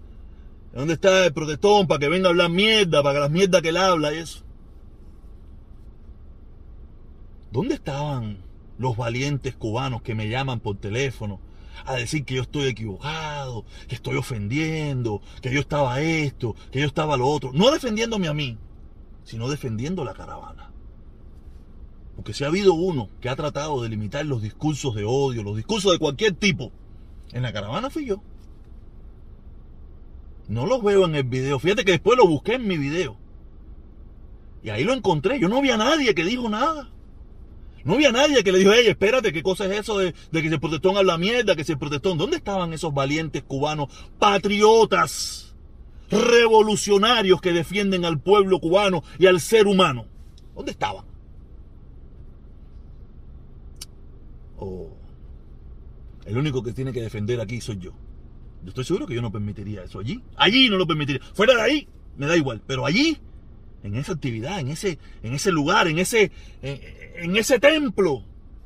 ¿dónde 0.73 0.93
está 0.93 1.25
el 1.25 1.33
protestón 1.33 1.87
para 1.87 1.99
que 1.99 2.09
venga 2.09 2.27
a 2.27 2.31
hablar 2.31 2.49
mierda, 2.49 3.01
para 3.01 3.15
que 3.15 3.19
las 3.21 3.31
mierdas 3.31 3.61
que 3.61 3.69
él 3.69 3.77
habla 3.77 4.13
y 4.13 4.17
eso? 4.17 4.43
¿Dónde 7.51 7.75
estaban 7.75 8.39
los 8.77 8.97
valientes 8.97 9.55
cubanos 9.55 10.01
que 10.01 10.15
me 10.15 10.29
llaman 10.29 10.59
por 10.59 10.77
teléfono 10.77 11.39
a 11.85 11.95
decir 11.95 12.25
que 12.25 12.35
yo 12.35 12.41
estoy 12.41 12.67
equivocado, 12.67 13.65
que 13.87 13.95
estoy 13.95 14.17
ofendiendo, 14.17 15.21
que 15.41 15.53
yo 15.53 15.59
estaba 15.59 16.01
esto, 16.01 16.55
que 16.71 16.81
yo 16.81 16.87
estaba 16.87 17.17
lo 17.17 17.27
otro. 17.27 17.51
No 17.53 17.71
defendiéndome 17.71 18.27
a 18.27 18.33
mí, 18.33 18.57
sino 19.25 19.49
defendiendo 19.49 20.05
la 20.05 20.13
caravana. 20.13 20.71
Porque 22.15 22.33
si 22.33 22.45
ha 22.45 22.47
habido 22.47 22.73
uno 22.73 23.09
que 23.19 23.27
ha 23.27 23.35
tratado 23.35 23.81
de 23.83 23.89
limitar 23.89 24.25
los 24.25 24.41
discursos 24.41 24.95
de 24.95 25.03
odio, 25.03 25.43
los 25.43 25.57
discursos 25.57 25.91
de 25.91 25.99
cualquier 25.99 26.33
tipo, 26.33 26.71
en 27.33 27.43
la 27.43 27.51
caravana 27.51 27.89
fui 27.89 28.05
yo. 28.05 28.21
No 30.47 30.65
los 30.65 30.81
veo 30.81 31.05
en 31.05 31.15
el 31.15 31.23
video. 31.23 31.59
Fíjate 31.59 31.83
que 31.83 31.91
después 31.91 32.17
lo 32.17 32.27
busqué 32.27 32.53
en 32.53 32.67
mi 32.67 32.77
video. 32.77 33.17
Y 34.63 34.69
ahí 34.69 34.83
lo 34.83 34.93
encontré. 34.93 35.39
Yo 35.39 35.49
no 35.49 35.61
vi 35.61 35.71
a 35.71 35.77
nadie 35.77 36.15
que 36.15 36.23
dijo 36.23 36.47
nada. 36.49 36.89
No 37.83 37.93
había 37.93 38.11
nadie 38.11 38.43
que 38.43 38.51
le 38.51 38.57
dijo, 38.57 38.71
hey, 38.73 38.87
espérate, 38.87 39.31
¿qué 39.31 39.43
cosa 39.43 39.65
es 39.65 39.81
eso 39.81 39.99
de, 39.99 40.11
que 40.31 40.41
si 40.41 40.47
el 40.47 40.59
protestón 40.59 40.97
habla 40.97 41.19
mierda, 41.19 41.55
que 41.55 41.63
si 41.63 41.73
el 41.73 41.77
protestón... 41.77 42.17
¿Dónde 42.17 42.37
estaban 42.37 42.73
esos 42.73 42.91
valientes 42.91 43.43
cubanos, 43.43 43.89
patriotas, 44.17 45.44
revolucionarios 46.09 47.41
que 47.41 47.53
defienden 47.53 48.05
al 48.05 48.19
pueblo 48.19 48.59
cubano 48.59 49.03
y 49.17 49.27
al 49.27 49.39
ser 49.39 49.67
humano? 49.67 50.05
¿Dónde 50.55 50.71
estaban? 50.71 51.05
Oh, 54.57 54.89
el 56.25 56.37
único 56.37 56.63
que 56.63 56.73
tiene 56.73 56.93
que 56.93 57.01
defender 57.01 57.39
aquí 57.39 57.61
soy 57.61 57.77
yo. 57.77 57.91
Yo 58.63 58.69
estoy 58.69 58.83
seguro 58.83 59.05
que 59.05 59.13
yo 59.13 59.21
no 59.21 59.31
permitiría 59.31 59.83
eso 59.83 59.99
allí. 59.99 60.21
Allí 60.37 60.69
no 60.69 60.77
lo 60.77 60.87
permitiría. 60.87 61.21
Fuera 61.33 61.53
de 61.55 61.61
ahí, 61.61 61.87
me 62.17 62.25
da 62.25 62.35
igual. 62.35 62.61
Pero 62.65 62.85
allí 62.85 63.19
en 63.85 63.95
esa 63.95 64.13
actividad, 64.13 64.59
en 64.59 64.69
ese, 64.69 64.97
en 65.21 65.33
ese 65.33 65.51
lugar, 65.51 65.87
en 65.87 65.99
ese, 65.99 66.31
en, 66.63 67.35
ese 67.37 67.59
templo 67.59 68.23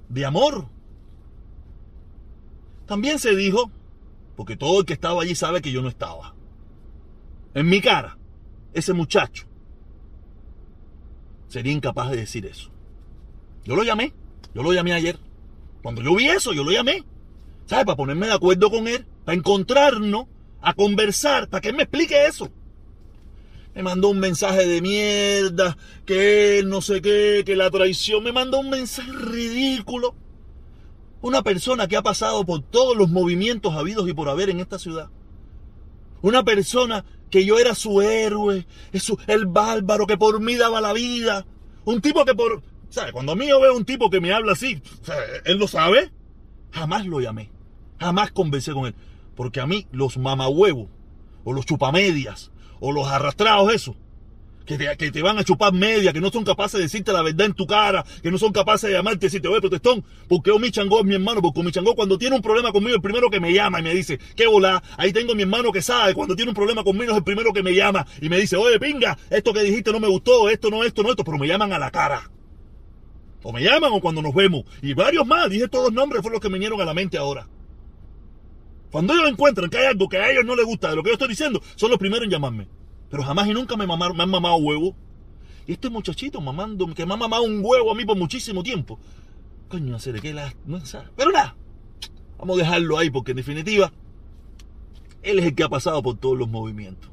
de 0.07 0.25
amor. 0.25 0.67
También 2.85 3.19
se 3.19 3.35
dijo, 3.35 3.69
porque 4.37 4.55
todo 4.55 4.79
el 4.79 4.85
que 4.85 4.93
estaba 4.93 5.21
allí 5.21 5.35
sabe 5.35 5.61
que 5.61 5.73
yo 5.73 5.81
no 5.81 5.89
estaba. 5.89 6.33
En 7.53 7.67
mi 7.67 7.81
cara, 7.81 8.17
ese 8.73 8.93
muchacho 8.93 9.45
sería 11.47 11.73
incapaz 11.73 12.11
de 12.11 12.17
decir 12.17 12.45
eso. 12.45 12.69
Yo 13.65 13.75
lo 13.75 13.83
llamé 13.83 14.13
Yo 14.53 14.63
lo 14.63 14.73
llamé 14.73 14.93
ayer. 14.93 15.17
Cuando 15.81 16.01
yo 16.01 16.15
vi 16.15 16.27
eso, 16.27 16.53
yo 16.53 16.63
lo 16.63 16.71
llamé. 16.71 17.03
¿Sabes? 17.65 17.85
Para 17.85 17.95
ponerme 17.95 18.27
de 18.27 18.33
acuerdo 18.33 18.69
con 18.69 18.87
él, 18.87 19.05
para 19.25 19.37
encontrarnos, 19.37 20.25
a 20.61 20.73
conversar, 20.73 21.47
para 21.49 21.61
que 21.61 21.69
él 21.69 21.75
me 21.75 21.83
explique 21.83 22.25
eso. 22.25 22.49
Me 23.75 23.83
mandó 23.83 24.09
un 24.09 24.19
mensaje 24.19 24.65
de 24.67 24.81
mierda, 24.81 25.77
que 26.05 26.59
él 26.59 26.69
no 26.69 26.81
sé 26.81 27.01
qué, 27.01 27.43
que 27.45 27.55
la 27.55 27.69
traición. 27.69 28.23
Me 28.23 28.31
mandó 28.31 28.59
un 28.59 28.69
mensaje 28.69 29.11
ridículo. 29.11 30.15
Una 31.21 31.43
persona 31.43 31.87
que 31.87 31.95
ha 31.95 32.01
pasado 32.01 32.45
por 32.45 32.61
todos 32.61 32.97
los 32.97 33.09
movimientos 33.09 33.73
habidos 33.73 34.09
y 34.09 34.13
por 34.13 34.29
haber 34.29 34.49
en 34.49 34.59
esta 34.59 34.79
ciudad. 34.79 35.09
Una 36.21 36.43
persona 36.43 37.05
que 37.29 37.45
yo 37.45 37.59
era 37.59 37.75
su 37.75 38.01
héroe, 38.01 38.65
el 39.27 39.45
bárbaro 39.45 40.07
que 40.07 40.17
por 40.17 40.39
mí 40.39 40.55
daba 40.55 40.81
la 40.81 40.93
vida. 40.93 41.45
Un 41.85 42.01
tipo 42.01 42.25
que 42.25 42.35
por... 42.35 42.61
¿Sabes? 42.89 43.11
Cuando 43.11 43.33
a 43.33 43.35
mí 43.35 43.47
yo 43.47 43.59
veo 43.61 43.75
un 43.75 43.85
tipo 43.85 44.09
que 44.09 44.19
me 44.19 44.33
habla 44.33 44.53
así, 44.53 44.81
él 45.45 45.57
lo 45.57 45.67
sabe. 45.67 46.11
Jamás 46.71 47.05
lo 47.05 47.19
llamé. 47.19 47.51
Jamás 47.99 48.31
conversé 48.31 48.73
con 48.73 48.87
él. 48.87 48.95
Porque 49.35 49.59
a 49.59 49.67
mí 49.67 49.87
los 49.91 50.17
mamahuevos, 50.17 50.87
o 51.43 51.53
los 51.53 51.65
chupamedias, 51.65 52.51
o 52.79 52.91
los 52.91 53.07
arrastrados 53.07 53.73
esos, 53.73 53.95
que 54.77 55.11
te, 55.11 55.21
van 55.23 55.39
a 55.39 55.43
chupar 55.43 55.73
media, 55.73 56.13
que 56.13 56.21
no 56.21 56.29
son 56.29 56.43
capaces 56.43 56.73
de 56.73 56.83
decirte 56.83 57.11
la 57.11 57.23
verdad 57.23 57.47
en 57.47 57.53
tu 57.53 57.65
cara, 57.65 58.05
que 58.21 58.29
no 58.29 58.37
son 58.37 58.51
capaces 58.51 58.89
de 58.89 58.95
llamarte 58.95 59.25
y 59.25 59.27
decirte, 59.27 59.47
oye, 59.47 59.61
protestón, 59.61 60.03
porque 60.27 60.51
mi 60.59 60.69
chango 60.69 60.99
es 60.99 61.05
mi 61.05 61.15
hermano, 61.15 61.41
porque 61.41 61.63
mi 61.63 61.71
chango 61.71 61.95
cuando 61.95 62.17
tiene 62.17 62.35
un 62.35 62.41
problema 62.41 62.71
conmigo 62.71 62.91
es 62.91 62.95
el 62.97 63.01
primero 63.01 63.29
que 63.31 63.39
me 63.39 63.51
llama 63.51 63.79
y 63.79 63.83
me 63.83 63.95
dice, 63.95 64.19
qué 64.35 64.45
volá, 64.45 64.83
ahí 64.97 65.11
tengo 65.11 65.33
mi 65.33 65.41
hermano 65.41 65.71
que 65.71 65.81
sabe, 65.81 66.13
cuando 66.13 66.35
tiene 66.35 66.51
un 66.51 66.55
problema 66.55 66.83
conmigo 66.83 67.11
es 67.11 67.17
el 67.17 67.23
primero 67.23 67.51
que 67.51 67.63
me 67.63 67.73
llama 67.73 68.05
y 68.21 68.29
me 68.29 68.37
dice, 68.37 68.57
oye, 68.57 68.79
pinga, 68.79 69.17
esto 69.31 69.53
que 69.53 69.63
dijiste 69.63 69.91
no 69.91 69.99
me 69.99 70.07
gustó, 70.07 70.49
esto 70.49 70.69
no, 70.69 70.83
esto 70.83 71.01
no, 71.01 71.09
esto, 71.09 71.23
pero 71.23 71.37
me 71.37 71.47
llaman 71.47 71.73
a 71.73 71.79
la 71.79 71.89
cara. 71.89 72.29
O 73.41 73.51
me 73.51 73.63
llaman 73.63 73.91
o 73.93 74.01
cuando 74.01 74.21
nos 74.21 74.35
vemos. 74.35 74.65
Y 74.81 74.93
varios 74.93 75.25
más, 75.25 75.49
dije 75.49 75.67
todos 75.67 75.85
los 75.85 75.93
nombres, 75.93 76.21
fueron 76.21 76.33
los 76.33 76.41
que 76.41 76.49
me 76.49 76.55
vinieron 76.55 76.79
a 76.81 76.85
la 76.85 76.93
mente 76.93 77.17
ahora. 77.17 77.47
Cuando 78.91 79.13
ellos 79.13 79.29
encuentran 79.29 79.69
que 79.69 79.77
hay 79.77 79.85
algo 79.85 80.09
que 80.09 80.17
a 80.17 80.29
ellos 80.29 80.45
no 80.45 80.55
les 80.55 80.65
gusta 80.65 80.89
de 80.89 80.95
lo 80.95 81.03
que 81.03 81.09
yo 81.09 81.13
estoy 81.13 81.29
diciendo, 81.29 81.61
son 81.75 81.89
los 81.89 81.99
primeros 81.99 82.25
en 82.25 82.31
llamarme. 82.31 82.67
Pero 83.09 83.23
jamás 83.23 83.47
y 83.47 83.53
nunca 83.53 83.75
me, 83.75 83.87
me 83.87 83.93
han 83.93 84.29
mamado 84.29 84.55
huevo. 84.57 84.95
Y 85.67 85.73
este 85.73 85.89
muchachito 85.89 86.41
mamando, 86.41 86.87
que 86.93 87.05
me 87.05 87.13
ha 87.13 87.17
mamado 87.17 87.43
un 87.43 87.61
huevo 87.63 87.91
a 87.91 87.95
mí 87.95 88.05
por 88.05 88.17
muchísimo 88.17 88.63
tiempo. 88.63 88.99
Coño, 89.67 89.95
hacer 89.95 90.19
que 90.19 90.33
la. 90.33 90.53
No 90.65 90.81
Pero 91.15 91.31
nada. 91.31 91.55
Vamos 92.39 92.57
a 92.57 92.63
dejarlo 92.63 92.97
ahí 92.97 93.09
porque 93.09 93.31
en 93.31 93.37
definitiva, 93.37 93.91
él 95.21 95.39
es 95.39 95.45
el 95.45 95.55
que 95.55 95.63
ha 95.63 95.69
pasado 95.69 96.01
por 96.01 96.17
todos 96.17 96.37
los 96.37 96.49
movimientos. 96.49 97.09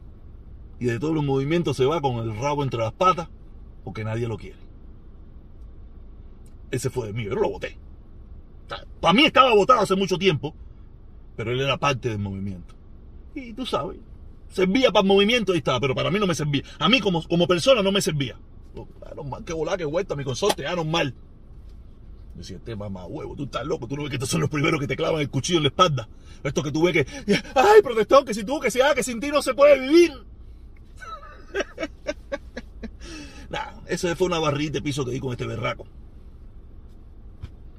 Y 0.79 0.87
de 0.87 0.99
todos 0.99 1.15
los 1.15 1.25
movimientos 1.25 1.77
se 1.77 1.85
va 1.85 2.01
con 2.01 2.17
el 2.17 2.37
rabo 2.37 2.63
entre 2.63 2.81
las 2.81 2.93
patas 2.93 3.29
porque 3.85 4.05
nadie 4.05 4.29
lo 4.29 4.37
quiere. 4.37 4.59
Ese 6.71 6.91
fue 6.91 7.09
de 7.09 7.13
mí, 7.13 7.25
yo 7.25 7.35
lo 7.35 7.51
voté. 7.51 7.79
Para 9.01 9.15
mí 9.15 9.25
estaba 9.25 9.55
votado 9.55 9.81
hace 9.81 9.95
mucho 9.95 10.19
tiempo, 10.19 10.55
pero 11.37 11.53
él 11.53 11.61
era 11.61 11.77
parte 11.77 12.09
del 12.09 12.19
movimiento. 12.19 12.75
Y 13.35 13.53
tú 13.53 13.65
sabes, 13.65 13.99
servía 14.51 14.91
para 14.91 15.03
el 15.03 15.09
movimiento 15.09 15.55
y 15.55 15.59
estaba, 15.59 15.81
pero 15.81 15.95
para 15.95 16.11
mí 16.11 16.19
no 16.19 16.27
me 16.27 16.35
servía. 16.35 16.63
A 16.79 16.89
mí 16.89 17.01
como, 17.01 17.27
como 17.27 17.47
persona 17.47 17.83
no 17.83 17.93
me 17.93 18.01
servía. 18.01 18.39
mal, 19.25 19.45
que 19.45 19.53
volá, 19.53 19.77
que 19.77 19.85
vuelta, 19.85 20.17
mi 20.17 20.25
consorte, 20.25 20.67
ah, 20.67 20.77
mal. 20.85 21.15
Decía, 22.35 22.57
este 22.57 22.77
mamá 22.77 23.07
huevo, 23.07 23.35
tú 23.35 23.45
estás 23.45 23.65
loco, 23.65 23.89
tú 23.89 23.97
no 23.97 24.03
ves 24.03 24.11
que 24.11 24.17
estos 24.17 24.29
son 24.29 24.43
los 24.43 24.51
primeros 24.51 24.79
que 24.79 24.87
te 24.87 24.95
clavan 24.95 25.23
el 25.23 25.31
cuchillo 25.31 25.59
en 25.59 25.65
la 25.65 25.69
espalda. 25.69 26.09
Esto 26.45 26.63
que 26.63 26.71
tú 26.71 26.83
ves 26.83 26.93
que, 26.93 27.07
ay, 27.55 27.83
protestón, 27.83 28.27
que 28.27 28.35
si 28.35 28.45
tú, 28.45 28.61
que 28.61 28.71
sea, 28.71 28.95
que 28.95 29.03
sin 29.03 29.21
ti 29.21 29.29
no 29.29 29.41
se 29.41 29.55
puede 29.55 29.81
vivir. 29.81 30.13
nah, 33.49 33.81
esa 33.87 34.15
fue 34.17 34.27
una 34.27 34.39
barrita 34.39 34.75
de 34.75 34.83
piso 34.83 35.05
que 35.05 35.13
di 35.13 35.21
con 35.21 35.33
este 35.33 35.47
berraco. 35.47 35.87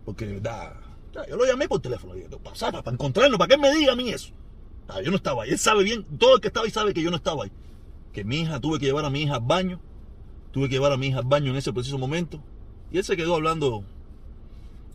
Porque 0.05 0.25
de 0.25 0.33
verdad, 0.33 0.73
yo 1.29 1.35
lo 1.35 1.45
llamé 1.45 1.67
por 1.67 1.79
teléfono, 1.79 2.15
para, 2.43 2.81
para 2.81 2.93
encontrarlo, 2.93 3.37
para 3.37 3.55
que 3.55 3.61
me 3.61 3.71
diga 3.75 3.93
a 3.93 3.95
mí 3.95 4.09
eso. 4.09 4.33
Ah, 4.87 5.01
yo 5.01 5.11
no 5.11 5.17
estaba 5.17 5.43
ahí. 5.43 5.51
Él 5.51 5.59
sabe 5.59 5.83
bien, 5.83 6.03
todo 6.17 6.35
el 6.35 6.41
que 6.41 6.47
estaba 6.47 6.65
ahí 6.65 6.71
sabe 6.71 6.93
que 6.93 7.01
yo 7.01 7.09
no 7.09 7.17
estaba 7.17 7.43
ahí. 7.43 7.51
Que 8.13 8.23
mi 8.23 8.41
hija, 8.41 8.59
tuve 8.59 8.79
que 8.79 8.85
llevar 8.85 9.05
a 9.05 9.09
mi 9.09 9.23
hija 9.23 9.35
al 9.35 9.41
baño. 9.41 9.79
Tuve 10.51 10.69
que 10.69 10.75
llevar 10.75 10.91
a 10.91 10.97
mi 10.97 11.07
hija 11.07 11.19
al 11.19 11.25
baño 11.25 11.51
en 11.51 11.57
ese 11.57 11.73
preciso 11.73 11.97
momento. 11.97 12.41
Y 12.91 12.97
él 12.97 13.03
se 13.03 13.17
quedó 13.17 13.35
hablando 13.35 13.83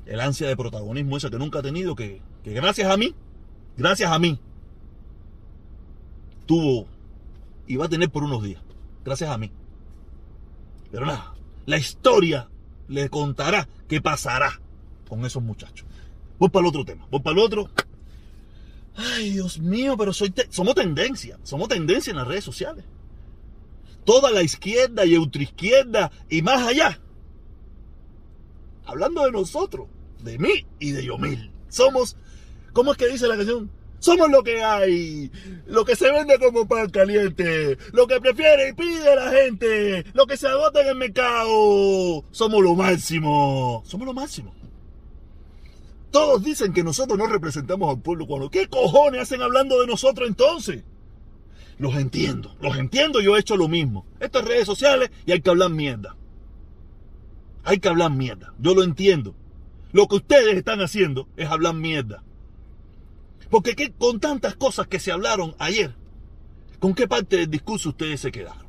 el 0.07 0.21
ansia 0.21 0.49
de 0.49 0.57
protagonismo 0.57 1.17
esa 1.17 1.31
que 1.31 1.39
nunca 1.39 1.61
ha 1.61 1.63
tenido, 1.63 1.95
que, 1.95 2.21
que 2.43 2.53
gracias 2.53 2.91
a 2.91 2.97
mí, 2.97 3.15
gracias 3.77 4.11
a 4.11 4.19
mí, 4.19 4.39
tuvo 6.47 6.87
y 7.67 7.77
va 7.77 7.87
a 7.87 7.89
tener 7.89 8.11
por 8.11 8.25
unos 8.25 8.43
días. 8.43 8.63
Gracias 9.05 9.31
a 9.31 9.39
mí. 9.39 9.51
Pero 10.91 11.07
nada, 11.07 11.35
la 11.67 11.79
historia 11.79 12.49
le 12.89 13.09
contará 13.09 13.69
qué 13.89 14.01
pasará 14.01 14.61
con 15.09 15.25
esos 15.25 15.43
muchachos. 15.43 15.87
Voy 16.39 16.51
para 16.51 16.65
el 16.65 16.69
otro 16.69 16.85
tema, 16.85 17.07
voy 17.11 17.21
para 17.21 17.39
el 17.39 17.45
otro. 17.45 17.71
Ay, 18.95 19.31
Dios 19.31 19.59
mío, 19.59 19.97
pero 19.97 20.13
soy 20.13 20.33
somos 20.51 20.75
tendencia, 20.75 21.39
somos 21.43 21.69
tendencia 21.69 22.11
en 22.11 22.17
las 22.17 22.29
redes 22.29 22.45
sociales. 22.45 22.85
Toda 24.05 24.31
la 24.31 24.43
izquierda 24.43 25.05
y 25.07 25.17
ultraizquierda 25.17 26.11
y 26.29 26.43
más 26.43 26.67
allá. 26.67 27.01
Hablando 28.85 29.25
de 29.25 29.33
nosotros, 29.33 29.89
de 30.23 30.39
mí 30.39 30.67
y 30.79 30.91
de 30.91 31.05
Yomil. 31.05 31.51
Somos, 31.69 32.17
¿cómo 32.73 32.93
es 32.93 32.99
que 32.99 33.09
dice 33.09 33.29
la 33.29 33.37
canción? 33.37 33.71
Somos 34.01 34.29
lo 34.31 34.43
que 34.43 34.63
hay, 34.63 35.31
lo 35.67 35.85
que 35.85 35.95
se 35.95 36.11
vende 36.11 36.37
como 36.41 36.67
pan 36.67 36.91
caliente, 36.91 37.79
lo 37.93 38.09
que 38.09 38.21
prefiere 38.21 38.71
y 38.71 38.73
pide 38.73 39.15
la 39.15 39.31
gente, 39.31 40.05
lo 40.13 40.27
que 40.27 40.37
se 40.37 40.49
agota 40.49 40.83
en 40.83 40.89
el 40.89 40.97
mercado. 40.97 42.25
Somos 42.33 42.63
lo 42.63 42.75
máximo, 42.75 43.85
somos 43.87 44.07
lo 44.07 44.13
máximo. 44.13 44.53
Todos 46.13 46.45
dicen 46.45 46.75
que 46.75 46.85
nosotros 46.85 47.19
no 47.19 47.27
representamos 47.27 47.89
al 47.89 48.03
pueblo 48.03 48.27
cubano. 48.27 48.51
¿Qué 48.51 48.69
cojones 48.69 49.23
hacen 49.23 49.41
hablando 49.41 49.81
de 49.81 49.87
nosotros 49.87 50.29
entonces? 50.29 50.85
Los 51.79 51.97
entiendo, 51.97 52.55
los 52.61 52.77
entiendo, 52.77 53.23
yo 53.23 53.35
he 53.35 53.41
hecho 53.41 53.57
lo 53.57 53.67
mismo. 53.67 54.05
Estas 54.21 54.45
redes 54.45 54.67
sociales 54.67 55.11
y 55.25 55.33
hay 55.33 55.41
que 55.41 55.49
hablar 55.49 55.71
mierda. 55.71 56.15
Hay 57.65 57.79
que 57.79 57.89
hablar 57.89 58.11
mierda, 58.11 58.53
yo 58.59 58.75
lo 58.75 58.85
entiendo. 58.85 59.35
Lo 59.93 60.07
que 60.07 60.17
ustedes 60.17 60.55
están 60.55 60.83
haciendo 60.83 61.29
es 61.37 61.49
hablar 61.49 61.75
mierda. 61.75 62.23
Porque 63.49 63.93
con 63.97 64.21
tantas 64.21 64.55
cosas 64.55 64.89
que 64.89 65.01
se 65.01 65.13
hablaron 65.13 65.55
ayer, 65.59 65.95
¿con 66.79 66.95
qué 66.95 67.09
parte 67.09 67.39
del 67.39 67.51
discurso 67.51 67.89
ustedes 67.89 68.21
se 68.21 68.31
quedaron? 68.31 68.67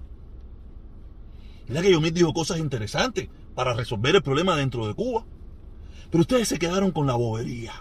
Mira 1.67 1.81
que 1.81 1.91
yo 1.91 1.99
me 1.99 2.11
dijo 2.11 2.33
cosas 2.33 2.59
interesantes 2.59 3.27
para 3.53 3.73
resolver 3.73 4.15
el 4.15 4.23
problema 4.23 4.55
dentro 4.55 4.87
de 4.87 4.93
Cuba. 4.93 5.25
Pero 6.13 6.21
ustedes 6.21 6.47
se 6.47 6.59
quedaron 6.59 6.91
con 6.91 7.07
la 7.07 7.15
bobería. 7.15 7.73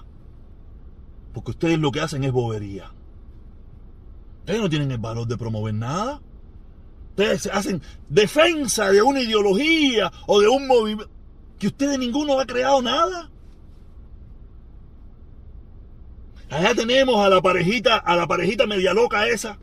Porque 1.35 1.51
ustedes 1.51 1.79
lo 1.79 1.93
que 1.93 2.01
hacen 2.01 2.25
es 2.25 2.33
bobería. 2.33 2.91
Ustedes 4.41 4.59
no 4.59 4.71
tienen 4.71 4.91
el 4.91 4.97
valor 4.97 5.27
de 5.27 5.37
promover 5.37 5.75
nada. 5.75 6.23
Ustedes 7.11 7.51
hacen 7.53 7.83
defensa 8.09 8.91
de 8.91 9.03
una 9.03 9.21
ideología 9.21 10.11
o 10.27 10.41
de 10.41 10.49
un 10.49 10.67
movimiento. 10.67 11.13
Que 11.59 11.67
ustedes 11.67 11.99
ninguno 11.99 12.41
ha 12.41 12.47
creado 12.47 12.81
nada. 12.81 13.31
Allá 16.49 16.75
tenemos 16.75 17.23
a 17.23 17.29
la 17.29 17.43
parejita, 17.43 17.99
a 17.99 18.17
la 18.17 18.27
parejita 18.27 18.67
media 18.67 18.95
loca 18.95 19.29
esa. 19.29 19.59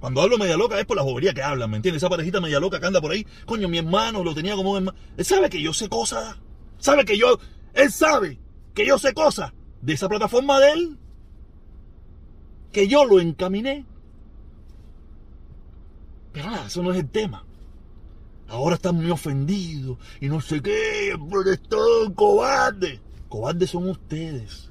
Cuando 0.00 0.22
hablo 0.22 0.38
media 0.38 0.56
loca 0.56 0.80
es 0.80 0.86
por 0.86 0.96
la 0.96 1.02
bobería 1.02 1.34
que 1.34 1.42
hablan, 1.42 1.68
¿me 1.68 1.76
entiendes? 1.76 2.02
Esa 2.02 2.08
parejita 2.08 2.40
media 2.40 2.60
loca 2.60 2.80
que 2.80 2.86
anda 2.86 3.02
por 3.02 3.10
ahí. 3.10 3.26
Coño, 3.44 3.68
mi 3.68 3.76
hermano 3.76 4.24
lo 4.24 4.34
tenía 4.34 4.56
como 4.56 4.74
hermano. 4.74 4.96
Él 5.18 5.24
sabe 5.26 5.50
que 5.50 5.60
yo 5.60 5.74
sé 5.74 5.90
cosas. 5.90 6.36
Sabe 6.78 7.04
que 7.04 7.18
yo 7.18 7.38
él 7.76 7.92
sabe 7.92 8.38
que 8.74 8.86
yo 8.86 8.98
sé 8.98 9.14
cosas 9.14 9.52
de 9.82 9.92
esa 9.92 10.08
plataforma 10.08 10.58
de 10.58 10.72
él. 10.72 10.98
Que 12.72 12.88
yo 12.88 13.04
lo 13.04 13.20
encaminé. 13.20 13.84
Pero 16.32 16.50
nada, 16.50 16.66
eso 16.66 16.82
no 16.82 16.92
es 16.92 16.98
el 16.98 17.08
tema. 17.08 17.44
Ahora 18.48 18.76
están 18.76 18.96
muy 18.96 19.10
ofendidos 19.10 19.98
y 20.20 20.28
no 20.28 20.40
sé 20.40 20.60
qué, 20.62 21.16
protestón, 21.30 22.14
cobarde. 22.14 23.00
Cobardes 23.28 23.70
son 23.70 23.88
ustedes. 23.90 24.68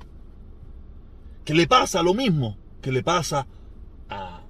Que 1.44 1.54
le 1.54 1.68
pasa 1.68 2.02
lo 2.02 2.14
mismo 2.14 2.58
que 2.82 2.92
le 2.92 3.04
pasa 3.04 3.48
a. 4.10 4.42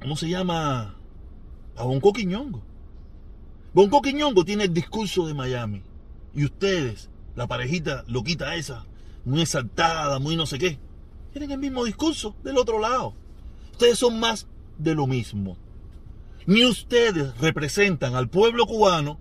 ¿Cómo 0.00 0.16
se 0.16 0.28
llama? 0.28 0.96
A 1.76 1.84
Bonco 1.84 2.12
Quiñongo. 2.12 2.62
Bonco 3.72 4.02
Quiñongo 4.02 4.44
tiene 4.44 4.64
el 4.64 4.74
discurso 4.74 5.26
de 5.26 5.34
Miami. 5.34 5.82
Y 6.34 6.44
ustedes 6.44 7.10
la 7.36 7.46
parejita 7.46 8.04
loquita 8.08 8.56
esa, 8.56 8.84
muy 9.24 9.42
exaltada, 9.42 10.18
muy 10.18 10.36
no 10.36 10.46
sé 10.46 10.58
qué, 10.58 10.78
tienen 11.32 11.52
el 11.52 11.58
mismo 11.58 11.84
discurso 11.84 12.34
del 12.42 12.58
otro 12.58 12.80
lado. 12.80 13.14
Ustedes 13.72 13.98
son 13.98 14.18
más 14.18 14.46
de 14.78 14.94
lo 14.94 15.06
mismo. 15.06 15.56
Ni 16.46 16.64
ustedes 16.64 17.36
representan 17.38 18.14
al 18.14 18.28
pueblo 18.28 18.66
cubano, 18.66 19.20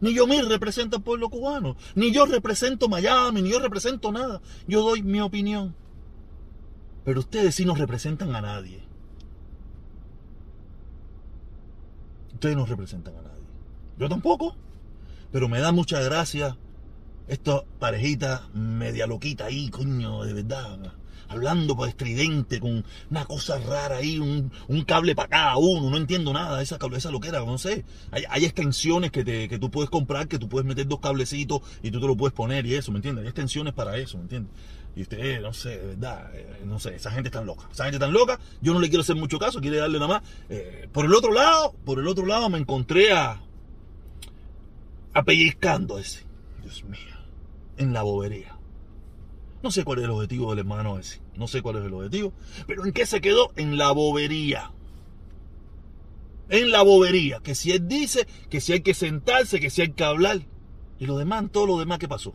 ni 0.00 0.14
yo 0.14 0.26
me 0.26 0.42
represento 0.42 0.98
al 0.98 1.02
pueblo 1.02 1.30
cubano, 1.30 1.76
ni 1.94 2.12
yo 2.12 2.26
represento 2.26 2.88
Miami, 2.88 3.42
ni 3.42 3.50
yo 3.50 3.58
represento 3.58 4.12
nada. 4.12 4.40
Yo 4.66 4.82
doy 4.82 5.02
mi 5.02 5.20
opinión. 5.20 5.74
Pero 7.04 7.20
ustedes 7.20 7.54
sí 7.54 7.64
no 7.64 7.74
representan 7.74 8.34
a 8.34 8.40
nadie. 8.40 8.82
Ustedes 12.34 12.56
no 12.56 12.66
representan 12.66 13.16
a 13.16 13.22
nadie. 13.22 13.44
Yo 13.98 14.08
tampoco. 14.08 14.54
Pero 15.32 15.48
me 15.48 15.60
da 15.60 15.72
mucha 15.72 16.00
gracia 16.00 16.56
Esta 17.28 17.62
parejita 17.78 18.48
media 18.54 19.06
loquita 19.06 19.44
ahí, 19.44 19.68
coño, 19.68 20.24
de 20.24 20.32
verdad. 20.32 20.94
Hablando 21.28 21.76
por 21.76 21.86
estridente, 21.86 22.58
con 22.58 22.86
una 23.10 23.26
cosa 23.26 23.58
rara 23.58 23.98
ahí, 23.98 24.18
un, 24.18 24.50
cable 24.86 25.14
para 25.14 25.28
cada 25.28 25.56
uno, 25.58 25.90
no 25.90 25.98
entiendo 25.98 26.32
nada 26.32 26.62
esa, 26.62 26.78
esa 26.96 27.10
loquera, 27.10 27.40
no 27.40 27.58
sé. 27.58 27.84
Hay, 28.12 28.46
extensiones 28.46 29.10
que, 29.10 29.58
tú 29.60 29.70
puedes 29.70 29.90
comprar, 29.90 30.26
que 30.26 30.38
tú 30.38 30.48
puedes 30.48 30.66
meter 30.66 30.88
dos 30.88 31.00
cablecitos 31.00 31.60
y 31.82 31.90
tú 31.90 32.00
te 32.00 32.06
lo 32.06 32.16
puedes 32.16 32.32
poner 32.32 32.64
y 32.64 32.76
eso, 32.76 32.92
¿me 32.92 32.98
entiendes? 32.98 33.24
Hay 33.24 33.28
extensiones 33.28 33.74
para 33.74 33.98
eso, 33.98 34.16
¿me 34.16 34.22
entiendes? 34.22 34.50
Y 34.96 35.02
usted, 35.02 35.42
no 35.42 35.52
sé, 35.52 35.78
de 35.78 35.86
verdad, 35.88 36.34
eh, 36.34 36.62
no 36.64 36.80
sé, 36.80 36.94
esa 36.94 37.10
gente 37.10 37.28
está 37.28 37.42
loca. 37.42 37.68
Esa 37.70 37.84
gente 37.84 37.96
está 37.96 38.08
loca, 38.08 38.40
yo 38.62 38.72
no 38.72 38.80
le 38.80 38.88
quiero 38.88 39.02
hacer 39.02 39.16
mucho 39.16 39.38
caso, 39.38 39.60
quiere 39.60 39.76
darle 39.76 39.98
nada 39.98 40.14
más. 40.14 40.22
Eh, 40.48 40.88
por 40.92 41.04
el 41.04 41.14
otro 41.14 41.34
lado, 41.34 41.74
por 41.84 41.98
el 41.98 42.08
otro 42.08 42.24
lado 42.24 42.48
me 42.48 42.56
encontré 42.56 43.12
a, 43.12 43.42
a 45.12 45.24
ese. 45.28 46.24
Dios 46.62 46.84
mío 46.84 47.17
en 47.78 47.92
la 47.92 48.02
bobería. 48.02 48.58
No 49.62 49.70
sé 49.70 49.84
cuál 49.84 49.98
es 49.98 50.04
el 50.04 50.10
objetivo 50.10 50.50
del 50.50 50.60
hermano 50.60 50.98
ese. 50.98 51.20
No 51.36 51.48
sé 51.48 51.62
cuál 51.62 51.76
es 51.76 51.84
el 51.84 51.94
objetivo. 51.94 52.32
Pero 52.66 52.84
¿en 52.84 52.92
qué 52.92 53.06
se 53.06 53.20
quedó? 53.20 53.50
En 53.56 53.76
la 53.76 53.90
bobería. 53.92 54.72
En 56.48 56.70
la 56.70 56.82
bobería. 56.82 57.40
Que 57.40 57.54
si 57.54 57.72
él 57.72 57.88
dice 57.88 58.26
que 58.50 58.60
si 58.60 58.72
hay 58.72 58.80
que 58.82 58.94
sentarse, 58.94 59.58
que 59.58 59.70
si 59.70 59.82
hay 59.82 59.92
que 59.92 60.04
hablar. 60.04 60.42
Y 60.98 61.06
lo 61.06 61.18
demás, 61.18 61.44
todo 61.50 61.66
lo 61.66 61.78
demás 61.78 61.98
que 61.98 62.08
pasó. 62.08 62.34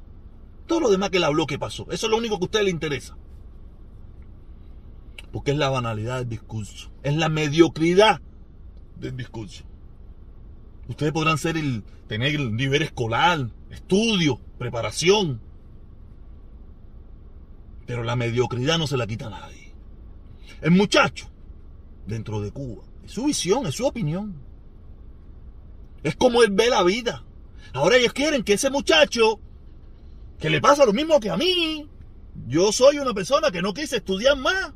Todo 0.67 0.81
lo 0.81 0.89
demás 0.89 1.11
que 1.11 1.17
él 1.17 1.23
habló 1.23 1.45
que 1.45 1.59
pasó. 1.59 1.83
Eso 1.91 2.07
es 2.07 2.11
lo 2.11 2.17
único 2.17 2.37
que 2.37 2.43
a 2.43 2.47
usted 2.47 2.63
le 2.63 2.69
interesa. 2.69 3.17
Porque 5.31 5.51
es 5.51 5.57
la 5.57 5.69
banalidad 5.69 6.19
del 6.19 6.29
discurso. 6.29 6.91
Es 7.03 7.15
la 7.15 7.29
mediocridad 7.29 8.21
del 8.97 9.15
discurso. 9.15 9.63
Ustedes 10.87 11.13
podrán 11.13 11.37
ser 11.37 11.57
el, 11.57 11.83
tener 12.07 12.35
el 12.35 12.55
nivel 12.55 12.81
escolar, 12.81 13.49
estudio, 13.71 14.39
preparación. 14.57 15.41
Pero 17.85 18.03
la 18.03 18.15
mediocridad 18.15 18.77
no 18.77 18.87
se 18.87 18.97
la 18.97 19.07
quita 19.07 19.27
a 19.27 19.31
nadie. 19.31 19.73
El 20.61 20.71
muchacho, 20.71 21.29
dentro 22.05 22.41
de 22.41 22.51
Cuba, 22.51 22.83
es 23.03 23.11
su 23.11 23.25
visión, 23.25 23.65
es 23.65 23.75
su 23.75 23.85
opinión. 23.85 24.35
Es 26.03 26.15
como 26.15 26.43
él 26.43 26.51
ve 26.51 26.69
la 26.69 26.83
vida. 26.83 27.23
Ahora 27.73 27.97
ellos 27.97 28.13
quieren 28.13 28.43
que 28.43 28.53
ese 28.53 28.69
muchacho, 28.69 29.39
que 30.39 30.49
le 30.49 30.61
pasa 30.61 30.85
lo 30.85 30.93
mismo 30.93 31.19
que 31.19 31.29
a 31.29 31.37
mí, 31.37 31.89
yo 32.47 32.71
soy 32.71 32.99
una 32.99 33.13
persona 33.13 33.51
que 33.51 33.61
no 33.61 33.73
quise 33.73 33.97
estudiar 33.97 34.37
más. 34.37 34.73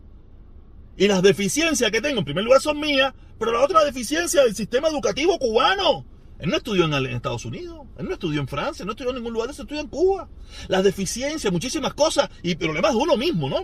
Y 0.97 1.07
las 1.07 1.21
deficiencias 1.21 1.91
que 1.91 2.01
tengo, 2.01 2.19
en 2.19 2.25
primer 2.25 2.43
lugar, 2.43 2.59
son 2.59 2.79
mías, 2.79 3.13
pero 3.37 3.51
la 3.51 3.63
otra 3.63 3.83
deficiencia 3.85 4.43
del 4.43 4.55
sistema 4.55 4.87
educativo 4.87 5.37
cubano. 5.37 6.05
Él 6.39 6.49
no 6.49 6.57
estudió 6.57 6.85
en, 6.85 6.93
Estados 7.07 7.45
Unidos, 7.45 7.87
él 7.97 8.05
no 8.05 8.13
estudió 8.13 8.39
en 8.39 8.47
Francia, 8.47 8.85
no 8.85 8.91
estudió 8.91 9.09
en 9.09 9.17
ningún 9.17 9.33
lugar, 9.33 9.49
él 9.49 9.55
estudió 9.57 9.79
en 9.79 9.87
Cuba. 9.87 10.29
Las 10.67 10.83
deficiencias, 10.83 11.51
muchísimas 11.51 11.93
cosas, 11.95 12.29
y 12.43 12.55
problemas 12.55 12.91
de 12.91 12.97
uno 12.97 13.17
mismo, 13.17 13.49
¿no? 13.49 13.63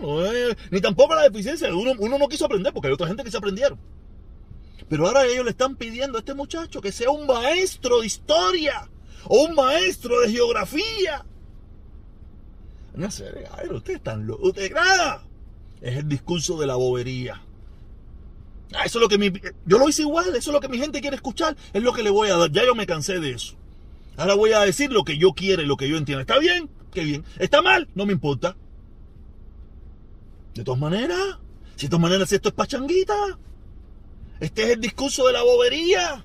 ni 0.72 0.82
tampoco 0.82 1.14
la 1.14 1.24
deficiencia, 1.24 1.74
uno, 1.76 1.92
uno 2.00 2.18
no 2.18 2.28
quiso 2.28 2.46
aprender, 2.46 2.74
porque 2.74 2.88
hay 2.88 2.94
otra 2.94 3.08
gente 3.08 3.24
que 3.24 3.30
se 3.30 3.38
aprendieron. 3.38 3.80
Pero 4.90 5.08
ahora 5.08 5.26
ellos 5.26 5.46
le 5.46 5.52
están 5.52 5.76
pidiendo 5.76 6.18
a 6.18 6.20
este 6.20 6.34
muchacho 6.34 6.82
que 6.82 6.92
sea 6.92 7.10
un 7.10 7.28
maestro 7.28 8.02
de 8.02 8.08
historia 8.08 8.90
o 9.26 9.44
un 9.44 9.56
maestro 9.56 10.20
de 10.22 10.32
geografía. 10.32 11.26
No 12.96 13.10
sé, 13.10 13.26
ustedes 13.72 13.98
están 13.98 14.28
locos, 14.28 14.50
ustedes 14.50 14.72
nada. 14.72 15.26
Es 15.84 15.98
el 15.98 16.08
discurso 16.08 16.58
de 16.58 16.66
la 16.66 16.76
bobería. 16.76 17.42
Ah, 18.74 18.86
eso 18.86 19.00
es 19.00 19.02
lo 19.02 19.10
que 19.10 19.18
mi, 19.18 19.32
yo 19.66 19.78
lo 19.78 19.90
hice 19.90 20.02
igual, 20.02 20.30
eso 20.30 20.50
es 20.50 20.54
lo 20.54 20.62
que 20.62 20.70
mi 20.70 20.78
gente 20.78 21.02
quiere 21.02 21.18
escuchar, 21.18 21.56
es 21.74 21.84
lo 21.84 21.94
que 21.94 22.02
le 22.02 22.10
voy 22.10 22.30
a 22.30 22.38
dar. 22.38 22.52
Ya 22.52 22.66
yo 22.66 22.74
me 22.74 22.88
cansé 22.88 23.20
de 23.20 23.32
eso. 23.32 23.56
Ahora 24.16 24.34
voy 24.34 24.54
a 24.54 24.62
decir 24.62 24.94
lo 24.94 25.04
que 25.04 25.18
yo 25.18 25.34
quiero 25.34 25.62
y 25.62 25.66
lo 25.66 25.76
que 25.76 25.90
yo 25.90 25.98
entiendo. 25.98 26.22
¿Está 26.22 26.40
bien? 26.40 26.70
Qué 26.92 27.04
bien. 27.04 27.26
¿Está 27.38 27.62
mal? 27.62 27.90
No 27.96 28.06
me 28.06 28.14
importa. 28.14 28.56
De 30.56 30.64
todas 30.64 30.80
maneras, 30.80 31.38
si 31.76 31.88
de 31.88 31.90
todas 31.90 32.02
maneras 32.02 32.32
esto 32.32 32.48
es 32.48 32.56
pachanguita, 32.56 33.38
este 34.40 34.64
es 34.64 34.70
el 34.70 34.80
discurso 34.80 35.28
de 35.28 35.34
la 35.34 35.44
bobería. 35.44 36.24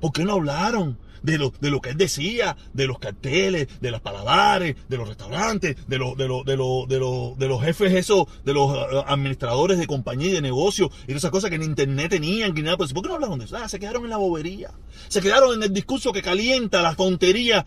¿Por 0.00 0.12
qué 0.12 0.24
no 0.24 0.34
hablaron? 0.34 0.98
De 1.26 1.38
lo, 1.38 1.52
de 1.60 1.70
lo 1.70 1.80
que 1.80 1.90
él 1.90 1.96
decía, 1.96 2.56
de 2.72 2.86
los 2.86 3.00
carteles, 3.00 3.68
de 3.80 3.90
las 3.90 4.00
paladares, 4.00 4.76
de 4.88 4.96
los 4.96 5.08
restaurantes, 5.08 5.76
de, 5.88 5.98
los 5.98 6.16
de, 6.16 6.28
de, 6.28 7.36
de, 7.36 7.48
los 7.48 7.62
jefes 7.62 7.92
esos, 7.92 8.26
de 8.44 8.54
los 8.54 8.70
uh, 8.70 9.02
administradores 9.06 9.78
de 9.78 9.88
compañía 9.88 10.28
y 10.28 10.32
de 10.32 10.40
negocio 10.40 10.88
y 11.04 11.08
de 11.08 11.18
esas 11.18 11.32
cosas 11.32 11.50
que 11.50 11.56
en 11.56 11.64
internet 11.64 12.10
tenían, 12.10 12.54
que 12.54 12.62
nada, 12.62 12.76
pues, 12.76 12.92
¿por 12.92 13.02
qué 13.02 13.08
no 13.08 13.16
hablaron 13.16 13.40
de 13.40 13.46
eso? 13.46 13.56
Ah, 13.56 13.68
se 13.68 13.80
quedaron 13.80 14.04
en 14.04 14.10
la 14.10 14.18
bobería, 14.18 14.70
se 15.08 15.20
quedaron 15.20 15.54
en 15.54 15.64
el 15.64 15.72
discurso 15.72 16.12
que 16.12 16.22
calienta 16.22 16.80
la 16.80 16.94
tontería 16.94 17.66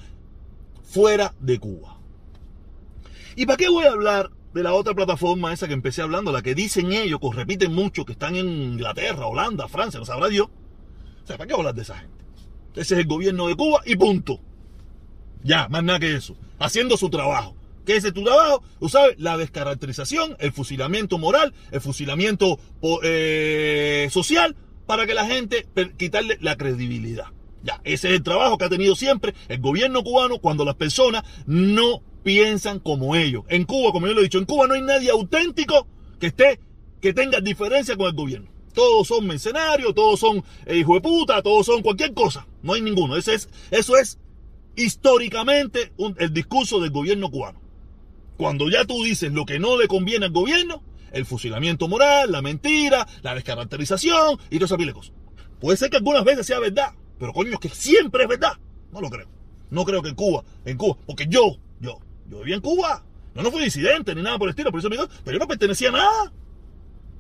fuera 0.81 1.33
de 1.41 1.59
Cuba. 1.59 1.99
¿Y 3.35 3.45
para 3.45 3.57
qué 3.57 3.67
voy 3.67 3.85
a 3.85 3.91
hablar 3.91 4.31
de 4.53 4.63
la 4.63 4.73
otra 4.73 4.93
plataforma 4.93 5.51
esa 5.51 5.67
que 5.67 5.73
empecé 5.73 6.01
hablando, 6.01 6.31
la 6.31 6.41
que 6.41 6.55
dicen 6.55 6.93
ellos, 6.93 7.19
que 7.19 7.29
repiten 7.35 7.73
mucho, 7.73 8.05
que 8.05 8.13
están 8.13 8.37
en 8.37 8.47
Inglaterra, 8.47 9.27
Holanda, 9.27 9.67
Francia, 9.67 9.99
no 9.99 10.05
sabrá 10.05 10.29
Dios? 10.29 10.47
O 11.23 11.27
sea, 11.27 11.37
¿para 11.37 11.47
qué 11.47 11.53
hablar 11.53 11.75
de 11.75 11.81
esa 11.81 11.97
gente? 11.97 12.19
Ese 12.75 12.95
es 12.95 12.99
el 13.01 13.07
gobierno 13.07 13.47
de 13.47 13.55
Cuba 13.55 13.81
y 13.85 13.95
punto. 13.95 14.39
Ya, 15.43 15.67
más 15.69 15.83
nada 15.83 15.99
que 15.99 16.15
eso. 16.15 16.35
Haciendo 16.59 16.97
su 16.97 17.09
trabajo. 17.09 17.55
¿Qué 17.85 17.95
es 17.95 18.13
tu 18.13 18.23
trabajo? 18.23 18.61
Tú 18.79 18.87
sabes, 18.87 19.15
la 19.17 19.35
descaracterización, 19.37 20.35
el 20.39 20.51
fusilamiento 20.51 21.17
moral, 21.17 21.53
el 21.71 21.81
fusilamiento 21.81 22.59
eh, 23.01 24.07
social, 24.11 24.55
para 24.85 25.07
que 25.07 25.15
la 25.15 25.25
gente, 25.25 25.67
quitarle 25.97 26.37
la 26.39 26.55
credibilidad. 26.55 27.25
Ya, 27.63 27.81
ese 27.83 28.09
es 28.09 28.13
el 28.15 28.23
trabajo 28.23 28.57
que 28.57 28.65
ha 28.65 28.69
tenido 28.69 28.95
siempre 28.95 29.33
el 29.47 29.59
gobierno 29.59 30.03
cubano 30.03 30.37
cuando 30.37 30.65
las 30.65 30.75
personas 30.75 31.23
no 31.47 32.03
piensan 32.23 32.79
como 32.79 33.15
ellos. 33.15 33.43
En 33.47 33.63
Cuba, 33.63 33.91
como 33.91 34.07
yo 34.07 34.13
lo 34.13 34.19
he 34.19 34.23
dicho, 34.23 34.37
en 34.37 34.45
Cuba 34.45 34.67
no 34.67 34.75
hay 34.75 34.81
nadie 34.81 35.09
auténtico 35.09 35.87
que 36.19 36.27
esté, 36.27 36.59
que 37.01 37.13
tenga 37.13 37.41
diferencia 37.41 37.97
con 37.97 38.05
el 38.07 38.13
gobierno. 38.13 38.49
Todos 38.73 39.07
son 39.07 39.25
mercenarios, 39.25 39.95
todos 39.95 40.19
son 40.19 40.43
eh, 40.65 40.77
hijo 40.77 40.93
de 40.93 41.01
puta, 41.01 41.41
todos 41.41 41.65
son 41.65 41.81
cualquier 41.81 42.13
cosa. 42.13 42.45
No 42.61 42.73
hay 42.73 42.81
ninguno. 42.81 43.15
Ese 43.15 43.35
es, 43.35 43.49
eso 43.71 43.97
es 43.97 44.19
históricamente 44.75 45.91
el 46.17 46.33
discurso 46.33 46.79
del 46.79 46.91
gobierno 46.91 47.29
cubano. 47.29 47.59
Cuando 48.37 48.69
ya 48.69 48.85
tú 48.85 49.03
dices 49.03 49.33
lo 49.33 49.45
que 49.45 49.59
no 49.59 49.77
le 49.77 49.87
conviene 49.87 50.25
al 50.27 50.31
gobierno, 50.31 50.81
el 51.11 51.25
fusilamiento 51.25 51.87
moral, 51.87 52.31
la 52.31 52.41
mentira, 52.41 53.07
la 53.21 53.35
descaracterización 53.35 54.39
y 54.49 54.59
todas 54.59 54.79
esas 54.79 54.93
cosas. 54.93 55.13
Puede 55.59 55.77
ser 55.77 55.89
que 55.89 55.97
algunas 55.97 56.23
veces 56.23 56.45
sea 56.45 56.59
verdad, 56.59 56.93
pero 57.17 57.33
coño, 57.33 57.51
es 57.53 57.59
que 57.59 57.69
siempre 57.69 58.23
es 58.23 58.29
verdad. 58.29 58.53
No 58.91 59.01
lo 59.01 59.09
creo. 59.09 59.27
No 59.69 59.85
creo 59.85 60.01
que 60.01 60.09
en 60.09 60.15
Cuba, 60.15 60.43
en 60.65 60.77
Cuba, 60.77 60.97
porque 61.05 61.27
yo, 61.27 61.57
yo, 61.79 61.99
yo 62.29 62.39
vivía 62.39 62.55
en 62.55 62.61
Cuba. 62.61 63.03
Yo 63.35 63.43
no 63.43 63.51
fui 63.51 63.63
disidente 63.63 64.15
ni 64.15 64.21
nada 64.21 64.39
por 64.39 64.47
el 64.47 64.51
estilo, 64.51 64.71
por 64.71 64.79
eso 64.79 64.89
me 64.89 64.95
digo, 64.95 65.07
pero 65.23 65.35
yo 65.37 65.39
no 65.39 65.47
pertenecía 65.47 65.89
a 65.89 65.91
nada. 65.91 66.33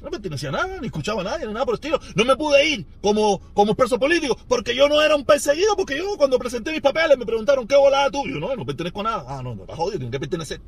No 0.01 0.09
pertenecía 0.09 0.49
a 0.49 0.51
nada, 0.53 0.79
ni 0.79 0.87
escuchaba 0.87 1.21
a 1.21 1.23
nadie, 1.25 1.45
ni 1.45 1.53
nada 1.53 1.65
por 1.65 1.73
el 1.73 1.79
estilo. 1.79 1.99
No 2.15 2.23
me 2.23 2.35
pude 2.37 2.65
ir 2.69 2.85
como, 3.01 3.39
como 3.53 3.71
expreso 3.71 3.99
político 3.99 4.37
porque 4.47 4.75
yo 4.75 4.87
no 4.87 5.01
era 5.01 5.15
un 5.15 5.25
perseguido, 5.25 5.75
porque 5.75 5.97
yo 5.97 6.15
cuando 6.17 6.39
presenté 6.39 6.71
mis 6.71 6.81
papeles 6.81 7.17
me 7.17 7.25
preguntaron 7.25 7.67
qué 7.67 7.75
volada 7.75 8.09
tú. 8.09 8.23
Yo 8.27 8.39
no, 8.39 8.55
no 8.55 8.65
pertenezco 8.65 9.01
a 9.01 9.03
nada. 9.03 9.25
Ah, 9.27 9.43
no, 9.43 9.55
no, 9.55 9.63
está 9.63 9.75
jodido, 9.75 9.97
tiene 9.99 10.11
que 10.11 10.19
pertenecer. 10.19 10.61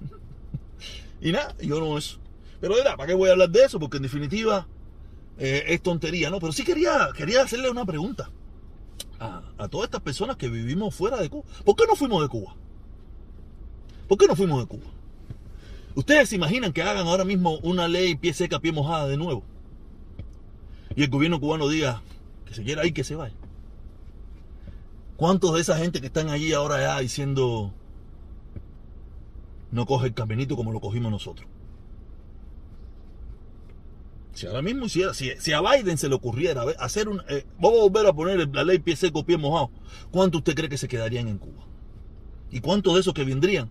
y 1.20 1.30
nada, 1.30 1.54
yo 1.60 1.78
no 1.78 1.96
eso. 1.96 2.18
Pero 2.60 2.76
era, 2.76 2.96
¿para 2.96 3.08
qué 3.08 3.14
voy 3.14 3.28
a 3.28 3.32
hablar 3.32 3.50
de 3.50 3.64
eso? 3.64 3.78
Porque 3.78 3.98
en 3.98 4.02
definitiva 4.02 4.66
eh, 5.38 5.64
es 5.68 5.82
tontería, 5.82 6.30
¿no? 6.30 6.40
Pero 6.40 6.52
sí 6.52 6.64
quería, 6.64 7.10
quería 7.16 7.42
hacerle 7.42 7.70
una 7.70 7.84
pregunta 7.84 8.30
a 9.18 9.68
todas 9.68 9.86
estas 9.86 10.02
personas 10.02 10.36
que 10.36 10.48
vivimos 10.48 10.94
fuera 10.94 11.16
de 11.16 11.30
Cuba. 11.30 11.44
¿Por 11.64 11.76
qué 11.76 11.84
no 11.86 11.96
fuimos 11.96 12.22
de 12.22 12.28
Cuba? 12.28 12.54
¿Por 14.08 14.18
qué 14.18 14.26
no 14.26 14.36
fuimos 14.36 14.60
de 14.60 14.66
Cuba? 14.66 14.95
¿Ustedes 15.96 16.28
se 16.28 16.36
imaginan 16.36 16.74
que 16.74 16.82
hagan 16.82 17.06
ahora 17.06 17.24
mismo 17.24 17.58
una 17.62 17.88
ley 17.88 18.16
pie 18.16 18.34
seca, 18.34 18.60
pie 18.60 18.70
mojada 18.70 19.08
de 19.08 19.16
nuevo? 19.16 19.42
Y 20.94 21.02
el 21.02 21.08
gobierno 21.08 21.40
cubano 21.40 21.68
diga 21.68 22.02
que 22.44 22.52
se 22.52 22.62
quiera 22.62 22.86
ir, 22.86 22.92
que 22.92 23.02
se 23.02 23.16
vaya. 23.16 23.34
¿Cuántos 25.16 25.54
de 25.54 25.62
esa 25.62 25.78
gente 25.78 26.02
que 26.02 26.08
están 26.08 26.28
allí 26.28 26.52
ahora 26.52 26.78
ya 26.80 27.00
diciendo 27.00 27.72
no 29.70 29.86
coge 29.86 30.08
el 30.08 30.14
caminito 30.14 30.54
como 30.54 30.70
lo 30.70 30.80
cogimos 30.80 31.10
nosotros? 31.10 31.48
Si 34.34 34.46
ahora 34.46 34.60
mismo 34.60 34.84
hiciera, 34.84 35.14
si, 35.14 35.30
si 35.38 35.52
a 35.54 35.62
Biden 35.62 35.96
se 35.96 36.10
le 36.10 36.14
ocurriera 36.14 36.62
hacer 36.78 37.08
un, 37.08 37.22
eh, 37.30 37.46
vamos 37.58 37.78
a 37.78 37.82
volver 37.84 38.06
a 38.06 38.12
poner 38.12 38.54
la 38.54 38.64
ley 38.64 38.80
pie 38.80 38.96
seco, 38.96 39.24
pie 39.24 39.38
mojado, 39.38 39.70
¿cuántos 40.10 40.40
usted 40.40 40.54
cree 40.54 40.68
que 40.68 40.76
se 40.76 40.88
quedarían 40.88 41.28
en 41.28 41.38
Cuba? 41.38 41.64
¿Y 42.50 42.60
cuántos 42.60 42.92
de 42.92 43.00
esos 43.00 43.14
que 43.14 43.24
vendrían 43.24 43.70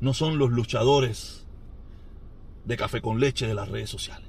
no 0.00 0.14
son 0.14 0.38
los 0.38 0.50
luchadores 0.50 1.44
de 2.68 2.76
café 2.76 3.00
con 3.00 3.18
leche 3.18 3.46
de 3.46 3.54
las 3.54 3.68
redes 3.68 3.88
sociales. 3.88 4.28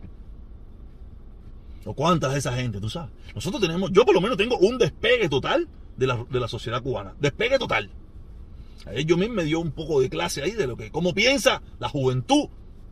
¿O 1.86 1.94
cuántas 1.94 2.32
de 2.32 2.40
esa 2.40 2.54
gente, 2.54 2.80
tú 2.80 2.90
sabes? 2.90 3.12
Nosotros 3.36 3.62
tenemos, 3.62 3.92
yo 3.92 4.06
por 4.06 4.16
lo 4.16 4.22
menos 4.22 4.38
tengo 4.38 4.58
un 4.58 4.78
despegue 4.78 5.28
total 5.28 5.68
de 5.98 6.08
la, 6.08 6.26
de 6.30 6.40
la 6.40 6.48
sociedad 6.48 6.82
cubana. 6.82 7.14
Despegue 7.20 7.60
total. 7.60 7.90
A 8.86 8.94
ellos 8.94 9.18
mismos 9.18 9.36
me 9.36 9.44
dio 9.44 9.60
un 9.60 9.72
poco 9.72 10.00
de 10.00 10.10
clase 10.10 10.42
ahí 10.42 10.52
de 10.52 10.68
lo 10.68 10.78
que, 10.78 10.90
cómo 10.90 11.14
piensa 11.14 11.62
la 11.80 11.90
juventud 11.90 12.48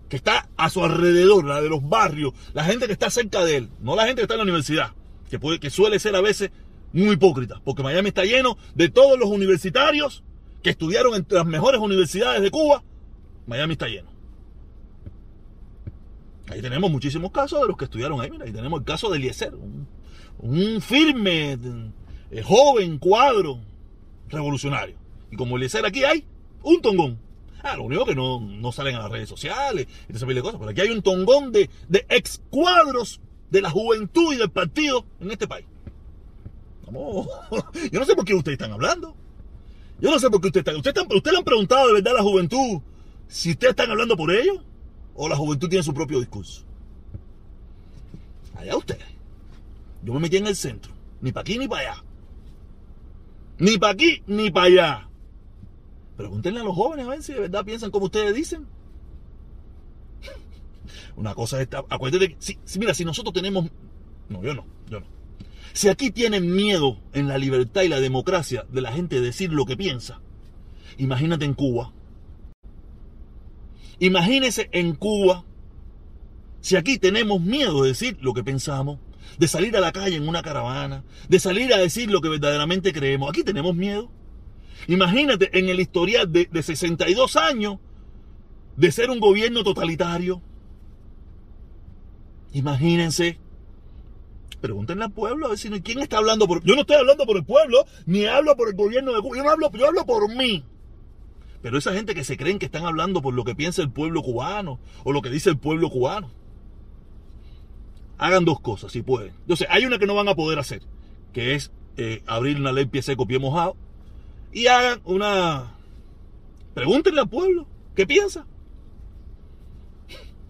que 0.10 0.18
está 0.18 0.50
a 0.58 0.70
su 0.70 0.84
alrededor, 0.84 1.46
la 1.46 1.62
de 1.62 1.70
los 1.70 1.88
barrios, 1.88 2.34
la 2.54 2.66
gente 2.66 2.88
que 2.88 2.94
está 2.94 3.10
cerca 3.10 3.44
de 3.44 3.58
él, 3.58 3.70
no 3.80 3.96
la 3.96 4.06
gente 4.06 4.18
que 4.18 4.24
está 4.24 4.36
en 4.36 4.40
la 4.40 4.44
universidad, 4.44 4.92
que, 5.30 5.40
puede, 5.40 5.60
que 5.60 5.70
suele 5.70 6.00
ser 6.00 6.16
a 6.16 6.22
veces 6.22 6.52
muy 6.92 7.16
hipócrita, 7.16 7.62
porque 7.64 7.84
Miami 7.84 8.10
está 8.10 8.24
lleno 8.24 8.58
de 8.76 8.90
todos 8.90 9.18
los 9.18 9.30
universitarios 9.30 10.24
que 10.62 10.70
estudiaron 10.72 11.16
en 11.16 11.26
las 11.30 11.46
mejores 11.46 11.80
universidades 11.80 12.42
de 12.42 12.52
Cuba. 12.52 12.84
Miami 13.46 13.74
está 13.74 13.88
lleno. 13.88 14.17
Ahí 16.50 16.62
tenemos 16.62 16.90
muchísimos 16.90 17.32
casos 17.32 17.62
de 17.62 17.68
los 17.68 17.78
que 17.78 17.86
estudiaron 17.86 18.22
ahí. 18.22 18.32
Mira, 18.32 18.46
ahí 18.46 18.52
tenemos 18.52 18.80
el 18.80 18.86
caso 18.86 19.10
de 19.10 19.18
Eliezer, 19.18 19.54
un, 20.40 20.82
firme, 20.82 21.58
eh, 22.32 22.42
joven 22.44 23.00
cuadro 23.00 23.60
revolucionario. 24.30 24.98
Y 25.32 25.36
como 25.36 25.58
Eliezer 25.58 25.86
aquí 25.86 26.04
hay 26.04 26.26
un 26.64 26.82
tongón. 26.82 27.20
Ah, 27.64 27.76
lo 27.76 27.84
único 27.84 28.06
que 28.06 28.16
no, 28.16 28.40
no 28.40 28.72
salen 28.72 28.96
a 28.96 29.00
las 29.00 29.12
redes 29.12 29.28
sociales 29.28 29.88
y 30.08 30.16
ese 30.16 30.26
de 30.26 30.42
cosas. 30.42 30.60
Pero 30.60 30.72
aquí 30.72 30.82
hay 30.82 30.90
un 30.90 31.02
tongón 31.02 31.52
de, 31.52 31.70
de 31.90 32.06
ex 32.10 32.42
cuadros 32.50 33.20
de 33.50 33.62
la 33.62 33.70
juventud 33.70 34.34
y 34.34 34.38
del 34.38 34.50
partido 34.50 35.06
en 35.20 35.32
este 35.32 35.48
país. 35.48 35.66
Vamos. 36.86 37.28
Yo 37.92 38.00
no 38.00 38.06
sé 38.06 38.16
por 38.16 38.24
qué 38.24 38.34
ustedes 38.34 38.58
están 38.58 38.72
hablando. 38.72 39.16
Yo 40.00 40.12
no 40.12 40.20
sé 40.20 40.30
por 40.30 40.40
qué 40.40 40.48
ustedes 40.48 40.62
están. 40.62 40.76
¿Ustedes, 40.78 41.08
¿Ustedes 41.10 41.34
le 41.34 41.40
han 41.40 41.44
preguntado 41.44 41.88
de 41.88 41.94
verdad 41.94 42.14
a 42.14 42.18
la 42.18 42.24
juventud 42.24 42.82
si 43.28 43.52
ustedes 43.52 43.72
están 43.72 43.90
hablando 43.90 44.16
por 44.16 44.32
ellos 44.32 44.60
o 45.18 45.28
la 45.28 45.36
juventud 45.36 45.68
tiene 45.68 45.84
su 45.84 45.94
propio 45.94 46.20
discurso. 46.20 46.64
Allá 48.56 48.78
ustedes. 48.78 49.06
Yo 50.04 50.14
me 50.14 50.20
metí 50.20 50.38
en 50.38 50.48
el 50.48 50.56
centro. 50.56 50.94
Ni 51.22 51.32
para 51.32 51.42
aquí 51.42 51.58
ni 51.58 51.68
para 51.68 51.82
allá. 51.82 52.04
Ni 53.58 53.78
para 53.78 53.94
aquí 53.94 54.24
ni 54.28 54.52
para 54.52 54.66
allá. 54.68 55.10
Pregúntenle 56.16 56.62
a 56.62 56.64
los 56.64 56.76
jóvenes 56.76 57.06
a 57.06 57.10
ver 57.10 57.24
si 57.24 57.34
de 57.34 57.42
verdad 57.42 57.66
piensan 57.66 57.92
como 57.92 58.06
ustedes 58.06 58.34
dicen. 58.34 58.68
Una 61.16 61.34
cosa 61.34 61.62
es, 61.62 61.68
acuérdate 61.90 62.30
que, 62.30 62.38
si, 62.40 62.80
mira, 62.80 62.94
si 62.94 63.04
nosotros 63.04 63.34
tenemos, 63.34 63.70
no, 64.30 64.44
yo 64.44 64.54
no, 64.54 64.66
yo 64.88 65.00
no. 65.00 65.08
Si 65.74 65.90
aquí 65.90 66.12
tienen 66.12 66.56
miedo 66.56 67.00
en 67.14 67.28
la 67.28 67.40
libertad 67.40 67.82
y 67.82 67.88
la 67.88 68.00
democracia 68.00 68.66
de 68.70 68.82
la 68.82 68.92
gente 68.92 69.20
decir 69.20 69.52
lo 69.52 69.66
que 69.66 69.78
piensa, 69.78 70.22
imagínate 70.98 71.46
en 71.46 71.56
Cuba. 71.56 71.92
Imagínese 74.00 74.70
en 74.72 74.96
Cuba, 74.96 75.44
si 76.62 76.76
aquí 76.76 77.00
tenemos 77.00 77.42
miedo 77.42 77.84
de 77.84 77.90
decir 77.90 78.18
lo 78.22 78.34
que 78.34 78.44
pensamos, 78.44 79.00
de 79.38 79.48
salir 79.48 79.76
a 79.76 79.80
la 79.80 79.92
calle 79.92 80.16
en 80.16 80.28
una 80.28 80.44
caravana, 80.44 81.04
de 81.28 81.40
salir 81.40 81.74
a 81.74 81.78
decir 81.78 82.10
lo 82.10 82.22
que 82.22 82.30
verdaderamente 82.30 82.94
creemos, 82.94 83.30
aquí 83.30 83.44
tenemos 83.44 83.76
miedo. 83.76 84.10
Imagínate 84.88 85.58
en 85.58 85.70
el 85.70 85.80
historial 85.80 86.32
de, 86.32 86.48
62 86.62 87.36
años 87.36 87.80
de 88.76 88.92
ser 88.92 89.10
un 89.10 89.20
gobierno 89.20 89.64
totalitario. 89.64 90.42
Imagínense. 92.54 93.40
Pregúntenle 94.62 95.06
al 95.06 95.12
pueblo 95.12 95.48
a 95.48 95.50
ver 95.50 95.58
si 95.58 95.70
quién 95.82 96.00
está 96.00 96.18
hablando 96.18 96.48
por. 96.48 96.64
Yo 96.64 96.76
no 96.76 96.82
estoy 96.82 96.96
hablando 96.96 97.26
por 97.26 97.38
el 97.38 97.46
pueblo, 97.46 97.86
ni 98.06 98.26
hablo 98.26 98.56
por 98.56 98.70
el 98.70 98.76
gobierno 98.76 99.14
de 99.14 99.22
Cuba. 99.22 99.38
Yo 99.38 99.44
no 99.44 99.50
hablo, 99.50 99.72
yo 99.72 99.88
hablo 99.88 100.06
por 100.06 100.34
mí. 100.36 100.64
Pero 101.62 101.78
esa 101.78 101.94
gente 101.94 102.14
que 102.14 102.24
se 102.24 102.38
creen 102.38 102.60
que 102.60 102.68
están 102.68 102.86
hablando 102.86 103.22
por 103.22 103.34
lo 103.34 103.44
que 103.44 103.56
piensa 103.56 103.82
el 103.82 103.92
pueblo 103.92 104.22
cubano 104.22 104.80
o 105.04 105.12
lo 105.12 105.22
que 105.22 105.30
dice 105.30 105.50
el 105.50 105.58
pueblo 105.58 105.90
cubano. 105.90 106.30
Hagan 108.18 108.46
dos 108.46 108.60
cosas 108.60 108.92
si 108.92 109.02
pueden. 109.02 109.34
Entonces, 109.42 109.68
hay 109.70 109.86
una 109.86 110.00
que 110.00 110.08
no 110.08 110.16
van 110.16 110.28
a 110.28 110.36
poder 110.36 110.60
hacer, 110.60 110.82
que 111.34 111.56
es 111.56 111.72
eh, 111.98 112.24
abrir 112.28 112.58
una 112.58 112.72
ley 112.72 112.86
pie 112.86 113.02
seco, 113.02 113.28
pie 113.28 113.40
mojado 113.40 113.76
y 114.52 114.68
hagan 114.68 115.02
una... 115.06 115.76
Pregúntenle 116.74 117.22
al 117.22 117.30
pueblo 117.30 117.68
qué 117.96 118.06
piensa. 118.06 118.46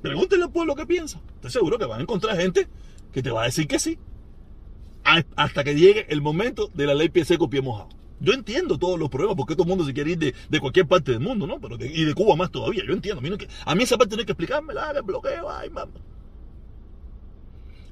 Pregúntenle 0.02 0.46
al 0.46 0.52
pueblo 0.52 0.76
qué 0.76 0.86
piensa. 0.86 1.22
Estoy 1.36 1.52
seguro 1.52 1.78
que 1.78 1.86
van 1.86 2.00
a 2.00 2.04
encontrar 2.04 2.38
gente 2.38 2.68
que 3.14 3.24
te 3.24 3.32
va 3.32 3.44
a 3.44 3.46
decir 3.46 3.68
que 3.68 3.80
sí. 3.80 3.98
Hasta 5.36 5.64
que 5.64 5.76
llegue 5.76 6.06
el 6.10 6.22
momento 6.22 6.70
de 6.74 6.86
la 6.86 6.94
ley 6.94 7.10
pie 7.10 7.24
seco, 7.24 7.50
pie 7.50 7.62
mojado. 7.62 7.90
Yo 8.20 8.34
entiendo 8.34 8.78
todos 8.78 8.98
los 8.98 9.10
problemas 9.10 9.36
porque 9.36 9.56
todo 9.56 9.64
el 9.64 9.70
mundo 9.70 9.86
se 9.86 9.94
quiere 9.94 10.12
ir 10.12 10.36
de, 10.50 10.60
cualquier 10.60 10.88
parte 10.88 11.12
del 11.12 11.20
mundo, 11.20 11.46
¿no? 11.46 11.60
Pero 11.60 11.78
y 11.80 12.04
de 12.04 12.14
Cuba 12.14 12.36
más 12.36 12.52
todavía. 12.52 12.84
Yo 12.86 12.94
entiendo. 12.94 13.22
A 13.66 13.76
mí, 13.76 13.84
esa 13.84 13.98
parte 13.98 14.10
tiene 14.10 14.26
que 14.26 14.32
explicarme, 14.32 14.74
el 14.74 15.04
bloqueo, 15.04 15.50
ay, 15.50 15.70
mamá. 15.70 15.92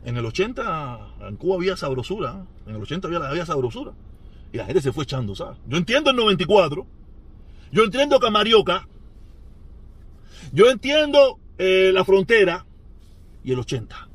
En 0.03 0.17
el 0.17 0.25
80, 0.25 0.99
en 1.27 1.35
Cuba 1.35 1.55
había 1.55 1.77
sabrosura. 1.77 2.43
¿eh? 2.43 2.69
En 2.69 2.75
el 2.75 2.81
80 2.81 3.07
había, 3.07 3.27
había 3.27 3.45
sabrosura. 3.45 3.93
Y 4.51 4.57
la 4.57 4.65
gente 4.65 4.81
se 4.81 4.91
fue 4.91 5.03
echando, 5.03 5.35
¿sabes? 5.35 5.57
Yo 5.67 5.77
entiendo 5.77 6.09
el 6.09 6.15
94. 6.15 6.85
Yo 7.71 7.83
entiendo 7.83 8.19
Camarioca. 8.19 8.87
Yo 10.53 10.69
entiendo 10.69 11.39
eh, 11.57 11.91
la 11.93 12.05
frontera. 12.05 12.65
Y 13.43 13.51
el 13.51 13.59
80. 13.59 14.09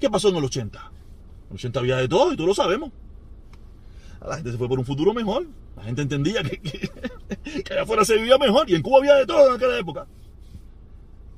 ¿Qué 0.00 0.08
pasó 0.08 0.28
en 0.30 0.36
el 0.36 0.44
80? 0.44 0.78
En 0.78 1.48
el 1.50 1.54
80 1.54 1.80
había 1.80 1.96
de 1.96 2.08
todo 2.08 2.32
y 2.32 2.36
todos 2.36 2.48
lo 2.48 2.54
sabemos. 2.54 2.92
La 4.26 4.36
gente 4.36 4.52
se 4.52 4.58
fue 4.58 4.68
por 4.68 4.78
un 4.78 4.84
futuro 4.84 5.12
mejor. 5.14 5.46
La 5.76 5.84
gente 5.84 6.02
entendía 6.02 6.42
que, 6.42 6.90
allá 7.70 7.82
afuera 7.82 8.04
se 8.04 8.16
vivía 8.16 8.38
mejor. 8.38 8.68
Y 8.70 8.74
en 8.74 8.82
Cuba 8.82 8.98
había 8.98 9.14
de 9.14 9.26
todo 9.26 9.48
en 9.48 9.56
aquella 9.56 9.78
época. 9.78 10.06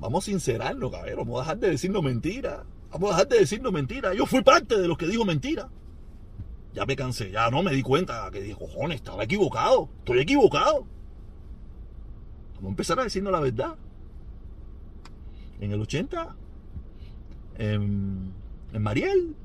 Vamos 0.00 0.24
a 0.24 0.26
sincerarnos, 0.26 0.90
cabrón. 0.90 1.16
Vamos 1.16 1.38
a 1.38 1.42
dejar 1.42 1.58
de 1.58 1.70
decirnos 1.70 2.02
mentiras. 2.02 2.60
Vamos 2.90 3.10
a 3.10 3.12
dejar 3.14 3.28
de 3.28 3.38
decirnos 3.38 3.72
mentiras. 3.72 4.14
Yo 4.14 4.26
fui 4.26 4.42
parte 4.42 4.78
de 4.78 4.86
los 4.86 4.98
que 4.98 5.06
dijo 5.06 5.24
mentiras 5.24 5.66
ya 6.74 6.84
me 6.84 6.96
cansé, 6.96 7.30
ya 7.30 7.48
no 7.50 7.62
me 7.62 7.72
di 7.72 7.82
cuenta 7.82 8.28
que 8.32 8.42
dije, 8.42 8.56
cojones, 8.56 8.96
estaba 8.96 9.22
equivocado, 9.22 9.88
estoy 10.00 10.18
equivocado. 10.18 10.86
Vamos 12.56 12.64
a 12.64 12.68
empezar 12.68 12.98
a 12.98 13.04
decirnos 13.04 13.32
la 13.32 13.40
verdad. 13.40 13.76
En 15.60 15.70
el 15.70 15.80
80, 15.80 16.34
en, 17.58 18.32
en 18.72 18.82
Mariel, 18.82 19.36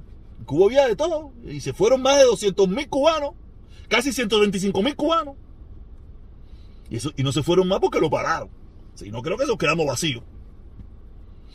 en 0.50 0.58
Cuba 0.58 0.66
había 0.66 0.88
de 0.88 0.96
todo, 0.96 1.32
y 1.46 1.60
se 1.60 1.74
fueron 1.74 2.02
más 2.02 2.18
de 2.18 2.24
200 2.24 2.68
mil 2.68 2.90
cubanos, 2.90 3.32
casi 3.88 4.12
125 4.12 4.82
mil 4.82 4.96
cubanos. 4.96 5.36
Y, 6.90 6.96
eso, 6.96 7.12
y 7.16 7.24
no 7.24 7.32
se 7.32 7.44
fueron 7.44 7.68
más 7.68 7.80
porque 7.80 8.00
lo 8.00 8.10
pararon. 8.10 8.50
Si 8.96 9.12
no, 9.12 9.22
creo 9.22 9.38
que 9.38 9.46
nos 9.46 9.58
quedamos 9.58 9.86
vacíos. 9.86 10.24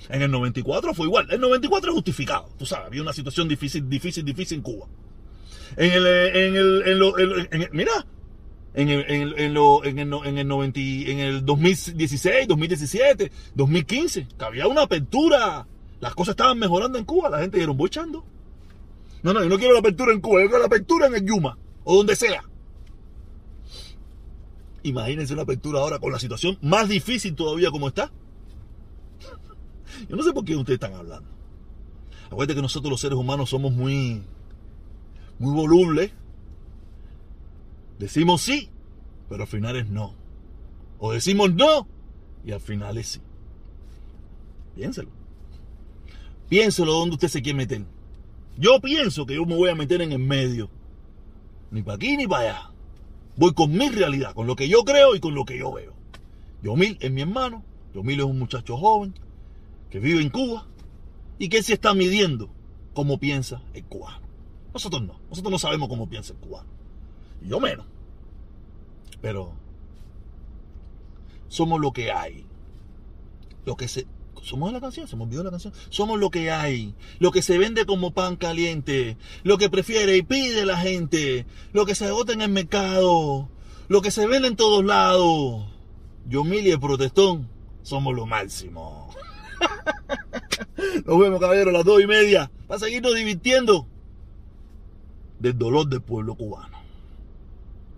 En 0.09 0.23
el 0.23 0.31
94 0.31 0.95
fue 0.95 1.07
igual. 1.07 1.27
El 1.31 1.41
94 1.41 1.91
es 1.91 1.95
justificado. 1.95 2.49
Tú 2.57 2.67
sabes, 2.67 2.87
había 2.87 3.03
una 3.03 3.13
situación 3.13 3.49
difícil, 3.49 3.89
difícil, 3.89 4.25
difícil 4.25 4.59
en 4.59 4.63
Cuba. 4.63 4.87
En 5.77 5.93
el, 5.93 6.07
en 6.07 6.57
el, 6.57 6.83
en 6.87 6.99
lo, 6.99 7.19
en, 7.19 7.69
mira, 7.73 8.07
en 8.75 8.89
el, 8.91 9.11
en, 9.11 9.39
en, 9.39 9.55
lo, 9.55 9.85
en, 9.85 9.99
el, 9.99 10.13
en, 10.25 10.39
el 10.39 10.47
90, 10.47 10.81
en 10.81 11.19
el 11.19 11.45
2016, 11.45 12.47
2017, 12.47 13.33
2015, 13.55 14.29
que 14.39 14.45
había 14.45 14.69
una 14.69 14.83
apertura, 14.83 15.67
las 16.01 16.15
cosas 16.15 16.35
estaban 16.35 16.59
mejorando 16.59 16.99
en 16.99 17.05
Cuba, 17.05 17.29
la 17.29 17.41
gente 17.41 17.57
dijeron, 17.57 17.77
voy. 17.77 17.91
No, 19.25 19.33
no, 19.33 19.43
yo 19.43 19.49
no 19.49 19.57
quiero 19.57 19.73
la 19.73 19.81
apertura 19.81 20.13
en 20.13 20.21
Cuba, 20.21 20.43
yo 20.43 20.49
quiero 20.49 20.59
la 20.59 20.67
apertura 20.67 21.07
en 21.07 21.15
el 21.15 21.25
Yuma, 21.25 21.57
o 21.83 21.97
donde 21.97 22.15
sea. 22.15 22.45
Imagínense 24.83 25.33
una 25.33 25.43
apertura 25.45 25.81
ahora 25.81 25.99
con 25.99 26.13
la 26.13 26.19
situación 26.19 26.59
más 26.61 26.91
difícil 26.91 27.35
todavía 27.35 27.71
como 27.71 27.89
está. 27.89 28.13
Yo 30.11 30.17
no 30.17 30.23
sé 30.23 30.35
por 30.35 30.45
qué 30.45 30.55
ustedes 30.55 30.77
están 30.77 30.93
hablando. 30.93 31.27
Acuérdate 32.27 32.55
que 32.55 32.61
nosotros 32.61 32.91
los 32.91 33.01
seres 33.01 33.17
humanos 33.17 33.49
somos 33.49 33.73
muy 33.73 34.23
muy 35.39 35.55
voluble. 35.55 36.13
Decimos 37.99 38.43
sí, 38.43 38.69
pero 39.31 39.45
al 39.45 39.49
final 39.49 39.77
es 39.77 39.89
no. 39.89 40.15
O 40.99 41.13
decimos 41.13 41.55
no 41.55 41.89
y 42.45 42.53
al 42.53 42.61
final 42.61 42.99
es 42.99 43.09
sí. 43.09 43.21
Piénselo. 44.75 45.09
Piénselo 46.51 46.93
donde 46.93 47.15
usted 47.15 47.29
se 47.29 47.41
quiere 47.41 47.57
meter. 47.57 47.94
Yo 48.57 48.81
pienso 48.81 49.27
que 49.27 49.35
yo 49.35 49.47
me 49.47 49.57
voy 49.57 49.71
a 49.71 49.75
meter 49.75 50.03
en 50.03 50.13
el 50.13 50.19
medio. 50.19 50.71
Ni 51.71 51.83
para 51.83 51.97
aquí 51.97 52.17
ni 52.17 52.27
para 52.27 52.43
allá. 52.43 52.71
Voy 53.37 53.53
con 53.53 53.73
mi 53.73 53.89
realidad, 53.89 54.35
con 54.35 54.47
lo 54.47 54.55
que 54.55 54.69
yo 54.69 54.85
creo 54.85 55.17
y 55.17 55.21
con 55.21 55.35
lo 55.35 55.45
que 55.45 55.59
yo 55.59 55.73
veo. 55.73 55.93
Yomil 56.63 56.97
es 57.01 57.11
mi 57.11 57.23
hermano. 57.23 57.65
Yomil 57.95 58.21
es 58.21 58.27
un 58.27 58.39
muchacho 58.39 58.77
joven 58.77 59.15
que 59.91 59.99
vive 59.99 60.23
en 60.23 60.31
Cuba 60.31 60.67
y 61.39 61.49
que 61.49 61.63
se 61.63 61.75
está 61.75 61.95
midiendo 61.95 62.49
cómo 62.95 63.19
piensa 63.19 63.63
el 63.75 63.85
cubano. 63.85 64.25
Nosotros 64.73 65.03
no. 65.03 65.19
Nosotros 65.29 65.51
no 65.51 65.59
sabemos 65.59 65.89
cómo 65.89 66.09
piensa 66.09 66.33
el 66.33 66.39
cubano. 66.39 66.69
Y 67.45 67.49
yo 67.49 67.61
menos. 67.61 67.87
Pero 69.21 69.53
somos 71.49 71.81
lo 71.81 71.93
que 71.93 72.13
hay. 72.13 72.45
Lo 73.65 73.77
que 73.77 73.89
se. 73.89 74.07
Somos 74.45 74.73
la 74.73 74.81
canción, 74.81 75.09
se 75.09 75.17
me 75.17 75.23
olvidó 75.23 75.43
la 75.43 75.51
canción. 75.51 75.73
Somos 75.89 76.21
lo 76.21 76.31
que 76.31 76.51
hay. 76.51 76.95
Lo 77.19 77.31
que 77.31 77.41
se 77.41 77.57
vende 77.57 77.87
como 77.87 78.13
pan 78.13 78.37
caliente. 78.37 79.17
Lo 79.43 79.57
que 79.57 79.71
prefiere 79.71 80.17
y 80.17 80.23
pide 80.23 80.67
la 80.67 80.77
gente. 80.77 81.47
Lo 81.73 81.87
que 81.87 81.95
se 81.95 82.05
agota 82.05 82.35
en 82.35 82.43
el 82.43 82.51
mercado. 82.51 83.49
Lo 83.89 84.03
que 84.03 84.11
se 84.11 84.27
vende 84.27 84.49
en 84.49 84.57
todos 84.57 84.85
lados. 84.85 85.65
Yo, 86.27 86.45
Mili, 86.45 86.71
el 86.71 86.81
protestón, 86.81 87.49
somos 87.83 88.15
lo 88.15 88.27
máximo. 88.27 89.09
Nos 91.07 91.19
vemos, 91.19 91.41
caballeros, 91.41 91.75
a 91.75 91.79
las 91.79 91.85
dos 91.85 92.03
y 92.03 92.07
media. 92.07 92.51
Para 92.67 92.81
seguirnos 92.81 93.15
divirtiendo 93.15 93.87
del 95.39 95.57
dolor 95.57 95.89
del 95.89 96.03
pueblo 96.03 96.35
cubano. 96.35 96.79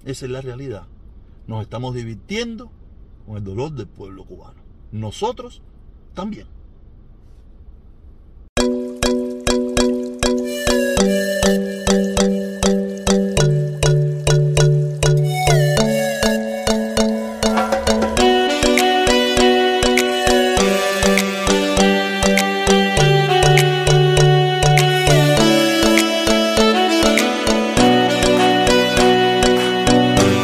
Esa 0.05 0.27
es 0.27 0.31
la 0.31 0.43
realidad. 0.43 0.87
Nos 1.49 1.63
estamos 1.63 1.95
divirtiendo 1.95 2.71
con 3.27 3.37
el 3.37 3.45
dolor 3.45 3.73
del 3.73 3.89
pueblo 3.89 4.25
cubano. 4.25 4.61
Nosotros 4.93 5.63
también. 6.17 6.56